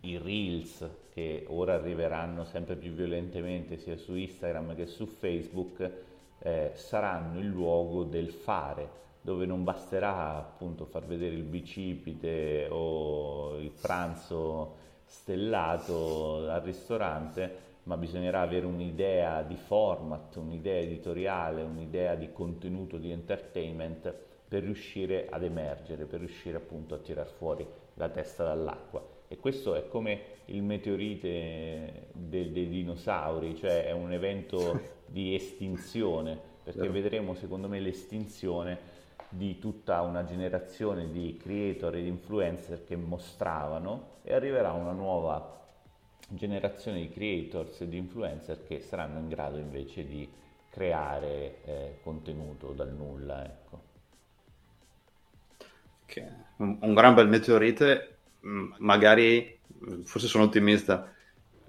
i 0.00 0.18
Reels 0.18 0.88
che 1.12 1.44
ora 1.48 1.74
arriveranno 1.74 2.44
sempre 2.44 2.74
più 2.76 2.92
violentemente 2.92 3.76
sia 3.76 3.96
su 3.96 4.14
Instagram 4.14 4.74
che 4.74 4.86
su 4.86 5.06
Facebook 5.06 5.90
eh, 6.38 6.72
saranno 6.74 7.38
il 7.38 7.46
luogo 7.46 8.02
del 8.02 8.30
fare 8.30 9.00
dove 9.22 9.46
non 9.46 9.64
basterà 9.64 10.36
appunto 10.36 10.84
far 10.84 11.06
vedere 11.06 11.34
il 11.34 11.44
bicipite 11.44 12.66
o 12.70 13.56
il 13.58 13.70
pranzo 13.80 14.74
stellato 15.04 16.48
al 16.50 16.60
ristorante 16.60 17.70
ma 17.84 17.96
bisognerà 17.96 18.40
avere 18.42 18.66
un'idea 18.66 19.42
di 19.42 19.56
format, 19.56 20.36
un'idea 20.36 20.80
editoriale, 20.80 21.62
un'idea 21.62 22.14
di 22.14 22.30
contenuto 22.32 22.96
di 22.96 23.10
entertainment 23.10 24.14
per 24.46 24.62
riuscire 24.62 25.26
ad 25.28 25.42
emergere, 25.42 26.04
per 26.04 26.20
riuscire 26.20 26.56
appunto 26.56 26.94
a 26.94 26.98
tirar 26.98 27.26
fuori 27.26 27.66
la 27.94 28.08
testa 28.08 28.44
dall'acqua. 28.44 29.04
E 29.26 29.38
questo 29.38 29.74
è 29.74 29.88
come 29.88 30.20
il 30.46 30.62
meteorite 30.62 32.08
dei, 32.12 32.52
dei 32.52 32.68
dinosauri, 32.68 33.56
cioè 33.56 33.86
è 33.86 33.92
un 33.92 34.12
evento 34.12 34.80
di 35.06 35.34
estinzione, 35.34 36.38
perché 36.62 36.88
vedremo 36.88 37.34
secondo 37.34 37.66
me 37.68 37.80
l'estinzione 37.80 38.91
di 39.32 39.58
tutta 39.58 40.02
una 40.02 40.24
generazione 40.24 41.10
di 41.10 41.38
creator 41.42 41.96
e 41.96 42.02
di 42.02 42.08
influencer 42.08 42.84
che 42.84 42.96
mostravano 42.96 44.18
e 44.22 44.34
arriverà 44.34 44.72
una 44.72 44.92
nuova 44.92 45.60
generazione 46.28 47.00
di 47.00 47.10
creators 47.10 47.80
e 47.80 47.88
di 47.88 47.96
influencer 47.96 48.64
che 48.66 48.80
saranno 48.80 49.18
in 49.18 49.28
grado 49.28 49.58
invece 49.58 50.06
di 50.06 50.28
creare 50.70 51.62
eh, 51.64 51.98
contenuto 52.02 52.72
dal 52.72 52.92
nulla. 52.92 53.44
Ecco. 53.44 53.80
Okay. 56.04 56.28
Un, 56.56 56.78
un, 56.80 56.94
gran 56.94 57.14
bel 57.14 57.28
meteorite, 57.28 58.18
magari, 58.40 59.58
forse 60.04 60.26
sono 60.26 60.44
ottimista, 60.44 61.10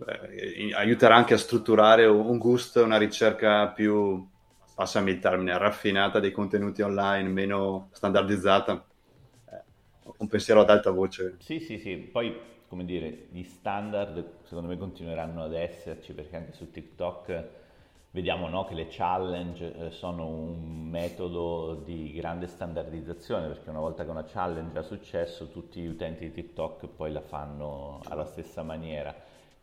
eh, 0.06 0.74
aiuterà 0.74 1.16
anche 1.16 1.34
a 1.34 1.38
strutturare 1.38 2.06
un 2.06 2.38
gusto, 2.38 2.84
una 2.84 2.98
ricerca 2.98 3.70
più, 3.70 4.26
passami 4.76 5.12
il 5.12 5.20
termine, 5.20 5.58
raffinata 5.58 6.20
dei 6.20 6.32
contenuti 6.32 6.82
online, 6.82 7.30
meno 7.30 7.90
standardizzata. 7.92 8.86
Eh, 9.50 9.62
un 10.18 10.28
pensiero 10.28 10.62
ad 10.62 10.70
alta 10.70 10.92
voce. 10.92 11.36
Sì, 11.40 11.60
sì, 11.60 11.78
sì, 11.78 11.96
poi 11.98 12.52
come 12.68 12.86
dire, 12.86 13.28
gli 13.30 13.44
standard 13.44 14.40
secondo 14.46 14.70
me 14.70 14.78
continueranno 14.78 15.44
ad 15.44 15.54
esserci 15.54 16.14
perché 16.14 16.38
anche 16.38 16.54
su 16.54 16.72
TikTok 16.72 17.48
vediamo 18.10 18.50
no, 18.50 18.66
che 18.66 18.74
le 18.74 18.88
challenge 18.90 19.76
eh, 19.76 19.92
sono 19.92 20.26
un 20.28 20.90
metodo 20.90 21.76
di 21.86 22.12
grande 22.14 22.48
standardizzazione 22.48 23.48
perché 23.48 23.70
una 23.70 23.80
volta 23.80 24.04
che 24.04 24.10
una 24.10 24.24
challenge 24.24 24.78
ha 24.80 24.82
successo 24.82 25.50
tutti 25.50 25.82
gli 25.82 25.88
utenti 25.88 26.26
di 26.26 26.32
TikTok 26.32 26.88
poi 26.88 27.12
la 27.12 27.22
fanno 27.22 28.02
alla 28.06 28.26
stessa 28.26 28.64
maniera. 28.64 29.14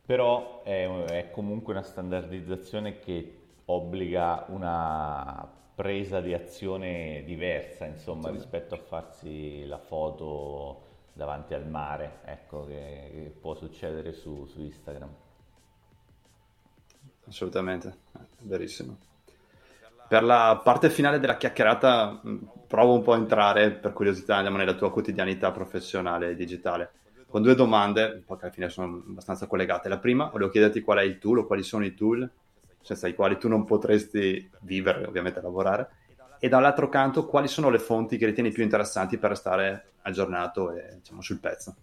Però 0.06 0.62
è, 0.62 0.88
è 1.06 1.30
comunque 1.30 1.72
una 1.72 1.82
standardizzazione 1.82 3.00
che 3.00 3.39
obbliga 3.70 4.44
una 4.48 5.48
presa 5.74 6.20
di 6.20 6.34
azione 6.34 7.22
diversa, 7.24 7.86
insomma, 7.86 8.28
sì. 8.28 8.32
rispetto 8.34 8.74
a 8.74 8.78
farsi 8.78 9.64
la 9.64 9.78
foto 9.78 10.88
davanti 11.12 11.54
al 11.54 11.66
mare, 11.66 12.20
ecco, 12.24 12.66
che, 12.66 13.10
che 13.12 13.34
può 13.40 13.54
succedere 13.54 14.12
su, 14.12 14.46
su, 14.46 14.60
Instagram. 14.60 15.08
Assolutamente, 17.26 17.96
verissimo. 18.40 18.98
Per 20.08 20.22
la 20.24 20.60
parte 20.62 20.90
finale 20.90 21.20
della 21.20 21.36
chiacchierata 21.36 22.20
provo 22.66 22.94
un 22.94 23.02
po' 23.02 23.12
a 23.12 23.16
entrare, 23.16 23.70
per 23.70 23.92
curiosità, 23.92 24.36
andiamo 24.36 24.56
nella 24.58 24.74
tua 24.74 24.90
quotidianità 24.90 25.50
professionale 25.52 26.30
e 26.30 26.34
digitale. 26.34 26.92
con 27.26 27.42
due 27.42 27.54
domande, 27.54 28.24
che 28.26 28.34
alla 28.40 28.50
fine 28.50 28.68
sono 28.68 29.02
abbastanza 29.06 29.46
collegate. 29.46 29.88
La 29.88 29.98
prima, 29.98 30.26
volevo 30.26 30.50
chiederti 30.50 30.80
qual 30.80 30.98
è 30.98 31.02
il 31.02 31.18
tool 31.18 31.38
o 31.38 31.46
quali 31.46 31.62
sono 31.62 31.84
i 31.84 31.94
tool 31.94 32.28
senza 32.80 33.08
i 33.08 33.14
quali 33.14 33.38
tu 33.38 33.48
non 33.48 33.64
potresti 33.64 34.50
vivere, 34.60 35.04
ovviamente 35.06 35.40
lavorare, 35.40 35.88
e 36.38 36.48
dall'altro 36.48 36.88
canto 36.88 37.26
quali 37.26 37.48
sono 37.48 37.68
le 37.68 37.78
fonti 37.78 38.16
che 38.16 38.26
ritieni 38.26 38.50
più 38.50 38.62
interessanti 38.62 39.18
per 39.18 39.30
restare 39.30 39.92
aggiornato 40.02 40.72
e 40.72 40.96
diciamo, 40.96 41.20
sul 41.20 41.38
pezzo. 41.38 41.74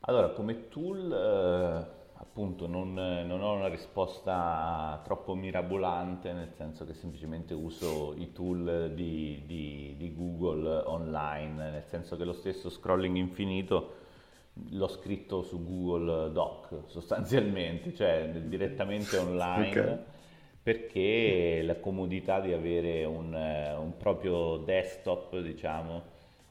Allora, 0.00 0.30
come 0.30 0.68
tool, 0.68 1.12
eh, 1.12 2.10
appunto, 2.14 2.66
non, 2.66 2.94
non, 2.94 3.40
ho 3.40 3.52
una 3.54 3.68
risposta 3.68 5.00
troppo 5.04 5.34
mirabolante, 5.34 6.32
nel 6.32 6.52
senso 6.56 6.84
che 6.86 6.94
semplicemente 6.94 7.54
uso 7.54 8.14
i 8.16 8.32
tool 8.32 8.92
di, 8.94 9.42
di, 9.46 9.94
di 9.96 10.14
Google 10.14 10.82
online, 10.86 11.70
nel 11.70 11.84
senso 11.86 12.16
che 12.16 12.24
lo 12.24 12.32
stesso 12.32 12.70
scrolling 12.70 13.16
infinito 13.16 13.97
l'ho 14.70 14.88
scritto 14.88 15.42
su 15.42 15.64
Google 15.64 16.32
Doc 16.32 16.82
sostanzialmente, 16.86 17.94
cioè 17.94 18.28
direttamente 18.28 19.16
online. 19.16 19.70
Okay. 19.70 19.98
Perché 20.62 21.62
la 21.62 21.76
comodità 21.76 22.40
di 22.40 22.52
avere 22.52 23.04
un, 23.04 23.32
un 23.32 23.96
proprio 23.96 24.58
desktop, 24.58 25.38
diciamo, 25.40 26.02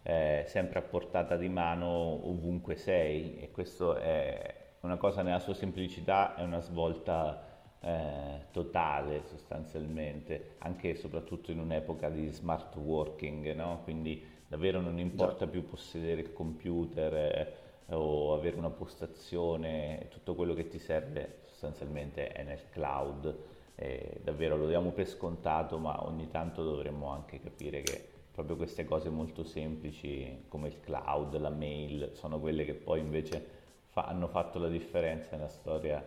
eh, 0.01 0.43
sempre 0.47 0.79
a 0.79 0.81
portata 0.81 1.35
di 1.35 1.49
mano 1.49 1.87
ovunque 1.87 2.75
sei 2.75 3.37
e 3.37 3.51
questo 3.51 3.95
è 3.95 4.55
una 4.79 4.97
cosa 4.97 5.21
nella 5.21 5.39
sua 5.39 5.53
semplicità, 5.53 6.33
è 6.35 6.43
una 6.43 6.61
svolta 6.61 7.43
eh, 7.79 8.45
totale 8.51 9.23
sostanzialmente, 9.25 10.55
anche 10.59 10.91
e 10.91 10.95
soprattutto 10.95 11.51
in 11.51 11.59
un'epoca 11.59 12.09
di 12.09 12.29
smart 12.29 12.75
working, 12.77 13.53
no? 13.53 13.81
quindi 13.83 14.23
davvero 14.47 14.79
non 14.79 14.97
importa 14.97 15.45
più 15.45 15.67
possedere 15.67 16.21
il 16.21 16.33
computer. 16.33 17.13
Eh, 17.13 17.65
o 17.89 18.33
avere 18.33 18.57
una 18.57 18.69
postazione, 18.69 20.07
tutto 20.09 20.35
quello 20.35 20.53
che 20.53 20.67
ti 20.67 20.79
serve 20.79 21.39
sostanzialmente 21.47 22.27
è 22.27 22.43
nel 22.43 22.69
cloud. 22.69 23.35
E 23.75 24.19
davvero 24.23 24.57
lo 24.57 24.67
diamo 24.67 24.91
per 24.91 25.07
scontato, 25.07 25.77
ma 25.77 26.05
ogni 26.05 26.27
tanto 26.29 26.63
dovremmo 26.63 27.09
anche 27.09 27.39
capire 27.39 27.81
che 27.81 28.15
proprio 28.31 28.55
queste 28.55 28.85
cose 28.85 29.09
molto 29.09 29.43
semplici 29.43 30.45
come 30.47 30.67
il 30.67 30.79
cloud, 30.79 31.37
la 31.39 31.49
mail, 31.49 32.11
sono 32.13 32.39
quelle 32.39 32.65
che 32.65 32.73
poi 32.73 32.99
invece 32.99 33.45
fa, 33.87 34.03
hanno 34.03 34.27
fatto 34.27 34.59
la 34.59 34.67
differenza 34.67 35.35
nella 35.35 35.47
storia 35.47 36.03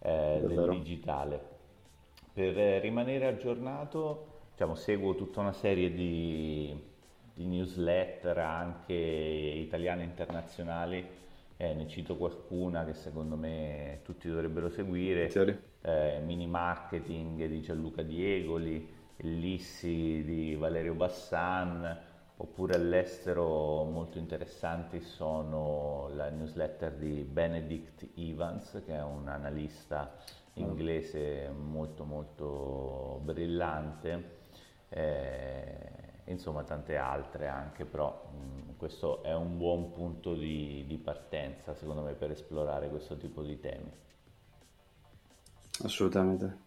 eh, 0.00 0.42
del 0.44 0.68
digitale. 0.70 1.40
Per 2.32 2.80
rimanere 2.80 3.26
aggiornato, 3.26 4.26
diciamo, 4.50 4.74
seguo 4.74 5.14
tutta 5.14 5.40
una 5.40 5.52
serie 5.52 5.92
di 5.92 6.90
di 7.34 7.46
newsletter 7.46 8.38
anche 8.38 8.94
italiane 8.94 10.02
e 10.02 10.06
internazionali, 10.06 11.06
eh, 11.56 11.74
ne 11.74 11.86
cito 11.88 12.16
qualcuna 12.16 12.84
che 12.84 12.94
secondo 12.94 13.36
me 13.36 14.00
tutti 14.04 14.28
dovrebbero 14.28 14.68
seguire, 14.68 15.30
eh, 15.82 16.20
Mini 16.24 16.46
Marketing 16.46 17.46
di 17.46 17.60
Gianluca 17.60 18.02
Diegoli, 18.02 19.00
Lissi 19.18 20.24
di 20.24 20.54
Valerio 20.56 20.94
Bassan, 20.94 21.98
oppure 22.36 22.74
all'estero 22.74 23.84
molto 23.84 24.18
interessanti 24.18 25.00
sono 25.00 26.10
la 26.14 26.28
newsletter 26.30 26.92
di 26.94 27.22
Benedict 27.22 28.08
Evans, 28.16 28.82
che 28.84 28.94
è 28.94 29.02
un 29.02 29.28
analista 29.28 30.16
inglese 30.54 31.48
molto 31.50 32.04
molto 32.04 33.20
brillante. 33.22 34.40
Eh, 34.88 36.01
insomma 36.32 36.62
tante 36.64 36.96
altre 36.96 37.46
anche, 37.48 37.84
però 37.84 38.30
mh, 38.32 38.36
mm, 38.36 38.76
questo 38.76 39.22
è 39.22 39.34
un 39.34 39.56
buon 39.56 39.92
punto 39.92 40.34
di, 40.34 40.84
di, 40.86 40.96
partenza 40.98 41.74
secondo 41.74 42.02
me 42.02 42.12
per 42.12 42.30
esplorare 42.30 42.88
questo 42.88 43.16
tipo 43.16 43.42
di 43.42 43.60
temi. 43.60 43.90
Assolutamente. 45.84 46.58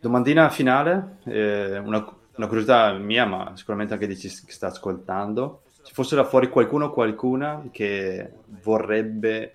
Domandina 0.00 0.48
finale, 0.50 1.18
eh, 1.24 1.78
una, 1.78 2.04
una, 2.36 2.46
curiosità 2.46 2.92
mia, 2.92 3.24
ma 3.24 3.56
sicuramente 3.56 3.94
anche 3.94 4.06
di 4.06 4.14
chi 4.14 4.28
sta 4.28 4.68
ascoltando. 4.68 5.62
Se 5.82 5.92
fosse 5.92 6.14
da 6.14 6.24
fuori 6.24 6.48
qualcuno 6.48 6.86
o 6.86 6.90
qualcuna 6.90 7.68
che 7.70 8.32
vorrebbe 8.62 9.54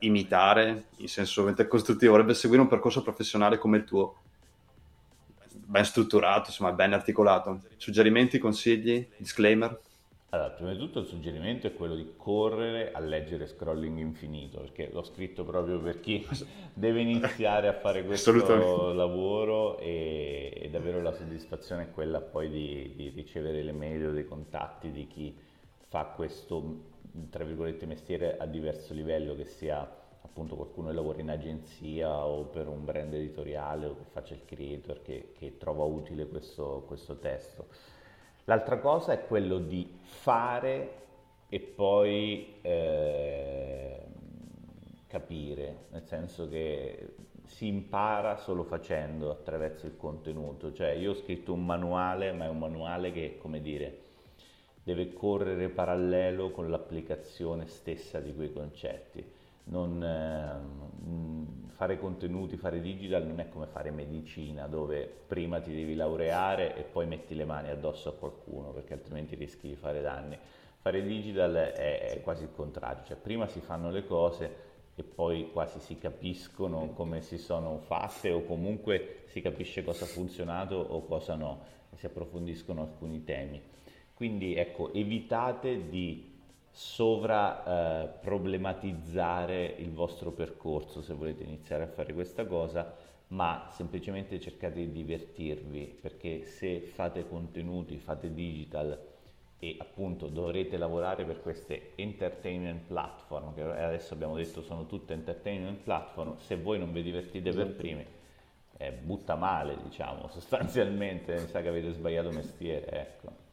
imitare, 0.00 0.86
in 0.96 1.08
senso 1.08 1.52
costruttivo, 1.68 2.12
vorrebbe 2.12 2.34
seguire 2.34 2.62
un 2.62 2.68
percorso 2.68 3.02
professionale 3.02 3.58
come 3.58 3.78
il 3.78 3.84
tuo, 3.84 4.16
ben 5.70 5.84
strutturato, 5.84 6.48
insomma, 6.48 6.72
ben 6.72 6.92
articolato. 6.92 7.60
Suggerimenti, 7.76 8.38
consigli, 8.38 9.06
disclaimer? 9.16 9.80
Allora, 10.30 10.50
prima 10.50 10.72
di 10.72 10.78
tutto 10.78 11.00
il 11.00 11.06
suggerimento 11.06 11.66
è 11.66 11.74
quello 11.74 11.94
di 11.94 12.12
correre 12.16 12.92
a 12.92 12.98
leggere 12.98 13.46
scrolling 13.46 13.98
infinito, 13.98 14.58
perché 14.58 14.90
l'ho 14.92 15.02
scritto 15.02 15.44
proprio 15.44 15.80
per 15.80 16.00
chi 16.00 16.26
deve 16.74 17.00
iniziare 17.00 17.68
a 17.68 17.72
fare 17.72 18.04
questo 18.04 18.92
lavoro 18.92 19.78
e, 19.78 20.52
e, 20.54 20.70
davvero 20.70 21.00
la 21.02 21.12
soddisfazione 21.12 21.84
è 21.84 21.90
quella 21.90 22.20
poi 22.20 22.48
di, 22.48 22.92
di 22.96 23.08
ricevere 23.08 23.62
le 23.62 23.72
mail 23.72 24.08
o 24.08 24.12
dei 24.12 24.24
contatti 24.24 24.90
di 24.90 25.06
chi 25.06 25.36
fa 25.88 26.04
questo, 26.04 26.80
tra 27.30 27.44
virgolette, 27.44 27.86
mestiere 27.86 28.36
a 28.36 28.46
diverso 28.46 28.92
livello, 28.92 29.34
che 29.34 29.46
sia 29.46 29.88
appunto 30.22 30.54
qualcuno 30.54 30.88
che 30.88 30.94
lavora 30.94 31.20
in 31.20 31.30
agenzia 31.30 32.24
o 32.24 32.44
per 32.44 32.68
un 32.68 32.84
brand 32.84 33.12
editoriale 33.14 33.86
o 33.86 33.96
che 33.96 34.04
faccia 34.10 34.34
il 34.34 34.44
creator 34.44 35.02
che, 35.02 35.32
che 35.36 35.56
trova 35.56 35.84
utile 35.84 36.26
questo, 36.26 36.84
questo 36.86 37.18
testo. 37.18 37.66
L'altra 38.44 38.78
cosa 38.78 39.12
è 39.12 39.26
quello 39.26 39.58
di 39.58 39.98
fare 40.02 40.98
e 41.48 41.60
poi 41.60 42.58
eh, 42.62 44.06
capire, 45.06 45.86
nel 45.90 46.04
senso 46.04 46.48
che 46.48 47.14
si 47.46 47.66
impara 47.66 48.36
solo 48.36 48.62
facendo 48.62 49.30
attraverso 49.30 49.86
il 49.86 49.96
contenuto, 49.96 50.72
cioè 50.72 50.90
io 50.90 51.10
ho 51.10 51.14
scritto 51.14 51.52
un 51.52 51.64
manuale, 51.64 52.32
ma 52.32 52.44
è 52.44 52.48
un 52.48 52.58
manuale 52.58 53.10
che, 53.10 53.36
come 53.38 53.60
dire, 53.60 54.02
deve 54.84 55.12
correre 55.12 55.68
parallelo 55.68 56.50
con 56.52 56.70
l'applicazione 56.70 57.66
stessa 57.66 58.20
di 58.20 58.34
quei 58.34 58.52
concetti 58.52 59.38
non, 59.70 60.02
eh, 60.02 61.70
fare 61.80 61.98
contenuti, 61.98 62.58
fare 62.58 62.80
digital 62.82 63.26
non 63.26 63.40
è 63.40 63.48
come 63.48 63.64
fare 63.64 63.90
medicina 63.90 64.66
dove 64.66 65.10
prima 65.26 65.60
ti 65.60 65.74
devi 65.74 65.94
laureare 65.94 66.76
e 66.76 66.82
poi 66.82 67.06
metti 67.06 67.34
le 67.34 67.46
mani 67.46 67.70
addosso 67.70 68.10
a 68.10 68.12
qualcuno 68.12 68.70
perché 68.70 68.92
altrimenti 68.92 69.34
rischi 69.34 69.68
di 69.68 69.76
fare 69.76 70.02
danni. 70.02 70.38
Fare 70.82 71.02
digital 71.02 71.54
è, 71.54 72.12
è 72.12 72.20
quasi 72.20 72.42
il 72.42 72.52
contrario, 72.54 73.04
cioè 73.04 73.16
prima 73.16 73.46
si 73.46 73.60
fanno 73.60 73.90
le 73.90 74.04
cose 74.04 74.68
e 74.94 75.02
poi 75.02 75.50
quasi 75.52 75.80
si 75.80 75.96
capiscono 75.96 76.90
come 76.90 77.22
si 77.22 77.38
sono 77.38 77.78
fatte 77.78 78.30
o 78.30 78.44
comunque 78.44 79.22
si 79.28 79.40
capisce 79.40 79.82
cosa 79.82 80.04
ha 80.04 80.08
funzionato 80.08 80.74
o 80.74 81.02
cosa 81.06 81.34
no 81.34 81.62
e 81.90 81.96
si 81.96 82.04
approfondiscono 82.04 82.82
alcuni 82.82 83.24
temi. 83.24 83.58
Quindi 84.12 84.54
ecco, 84.54 84.92
evitate 84.92 85.88
di 85.88 86.29
sovra 86.70 88.04
eh, 88.04 88.08
problematizzare 88.20 89.64
il 89.78 89.90
vostro 89.92 90.30
percorso 90.30 91.02
se 91.02 91.14
volete 91.14 91.42
iniziare 91.42 91.84
a 91.84 91.88
fare 91.88 92.12
questa 92.12 92.46
cosa, 92.46 92.94
ma 93.28 93.68
semplicemente 93.70 94.40
cercate 94.40 94.76
di 94.76 94.92
divertirvi 94.92 95.98
perché 96.00 96.44
se 96.44 96.80
fate 96.80 97.28
contenuti, 97.28 97.98
fate 97.98 98.32
digital 98.32 98.98
e 99.58 99.76
appunto 99.78 100.28
dovrete 100.28 100.78
lavorare 100.78 101.24
per 101.24 101.42
queste 101.42 101.92
entertainment 101.96 102.86
platform 102.86 103.54
che 103.54 103.62
adesso 103.62 104.14
abbiamo 104.14 104.34
detto 104.34 104.62
sono 104.62 104.86
tutte 104.86 105.12
entertainment 105.12 105.80
platform, 105.82 106.38
se 106.38 106.56
voi 106.56 106.78
non 106.78 106.92
vi 106.92 107.02
divertite 107.02 107.50
per 107.50 107.66
esatto. 107.66 107.76
primi 107.76 108.06
eh, 108.78 108.92
butta 108.92 109.34
male 109.34 109.76
diciamo 109.82 110.28
sostanzialmente, 110.32 111.38
mi 111.38 111.46
sa 111.46 111.60
che 111.60 111.68
avete 111.68 111.92
sbagliato 111.92 112.30
mestiere, 112.30 112.86
ecco 112.90 113.48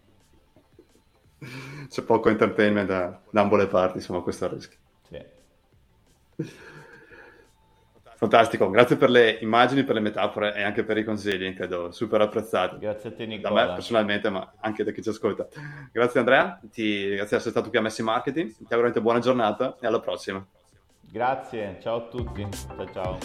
c'è 1.87 2.01
poco 2.03 2.29
entertainment 2.29 2.87
da, 2.87 3.19
da 3.29 3.41
ambo 3.41 3.55
le 3.55 3.67
parti, 3.67 3.97
insomma, 3.97 4.21
questo 4.21 4.45
è 4.45 4.47
il 4.47 4.53
rischio. 4.53 4.77
Sì. 5.09 5.25
Fantastico, 8.17 8.71
grazie 8.71 8.95
per 8.95 9.11
le 9.11 9.37
immagini, 9.41 9.83
per 9.83 9.93
le 9.93 10.01
metafore 10.01 10.55
e 10.55 10.63
anche 10.63 10.83
per 10.83 10.97
i 10.97 11.03
consigli, 11.03 11.53
credo 11.53 11.91
super 11.91 12.19
apprezzati. 12.19 12.79
Grazie 12.79 13.09
a 13.09 13.13
te 13.13 13.27
Nicola. 13.27 13.61
Da 13.61 13.67
me 13.67 13.73
personalmente, 13.75 14.29
ma 14.31 14.53
anche 14.59 14.83
da 14.83 14.89
chi 14.89 15.03
ci 15.03 15.09
ascolta. 15.09 15.47
Grazie 15.91 16.19
Andrea, 16.19 16.59
ti, 16.71 17.09
grazie 17.09 17.29
di 17.29 17.35
essere 17.35 17.51
stato 17.51 17.69
qui 17.69 17.77
a 17.77 17.81
Messi 17.81 18.01
Marketing, 18.01 18.51
ti 18.55 18.73
auguro 18.73 19.01
buona 19.01 19.19
giornata 19.19 19.77
e 19.79 19.85
alla 19.85 19.99
prossima. 19.99 20.43
Grazie, 20.99 21.77
ciao 21.79 21.97
a 21.97 22.07
tutti, 22.09 22.47
ciao 22.75 22.91
ciao. 22.91 23.17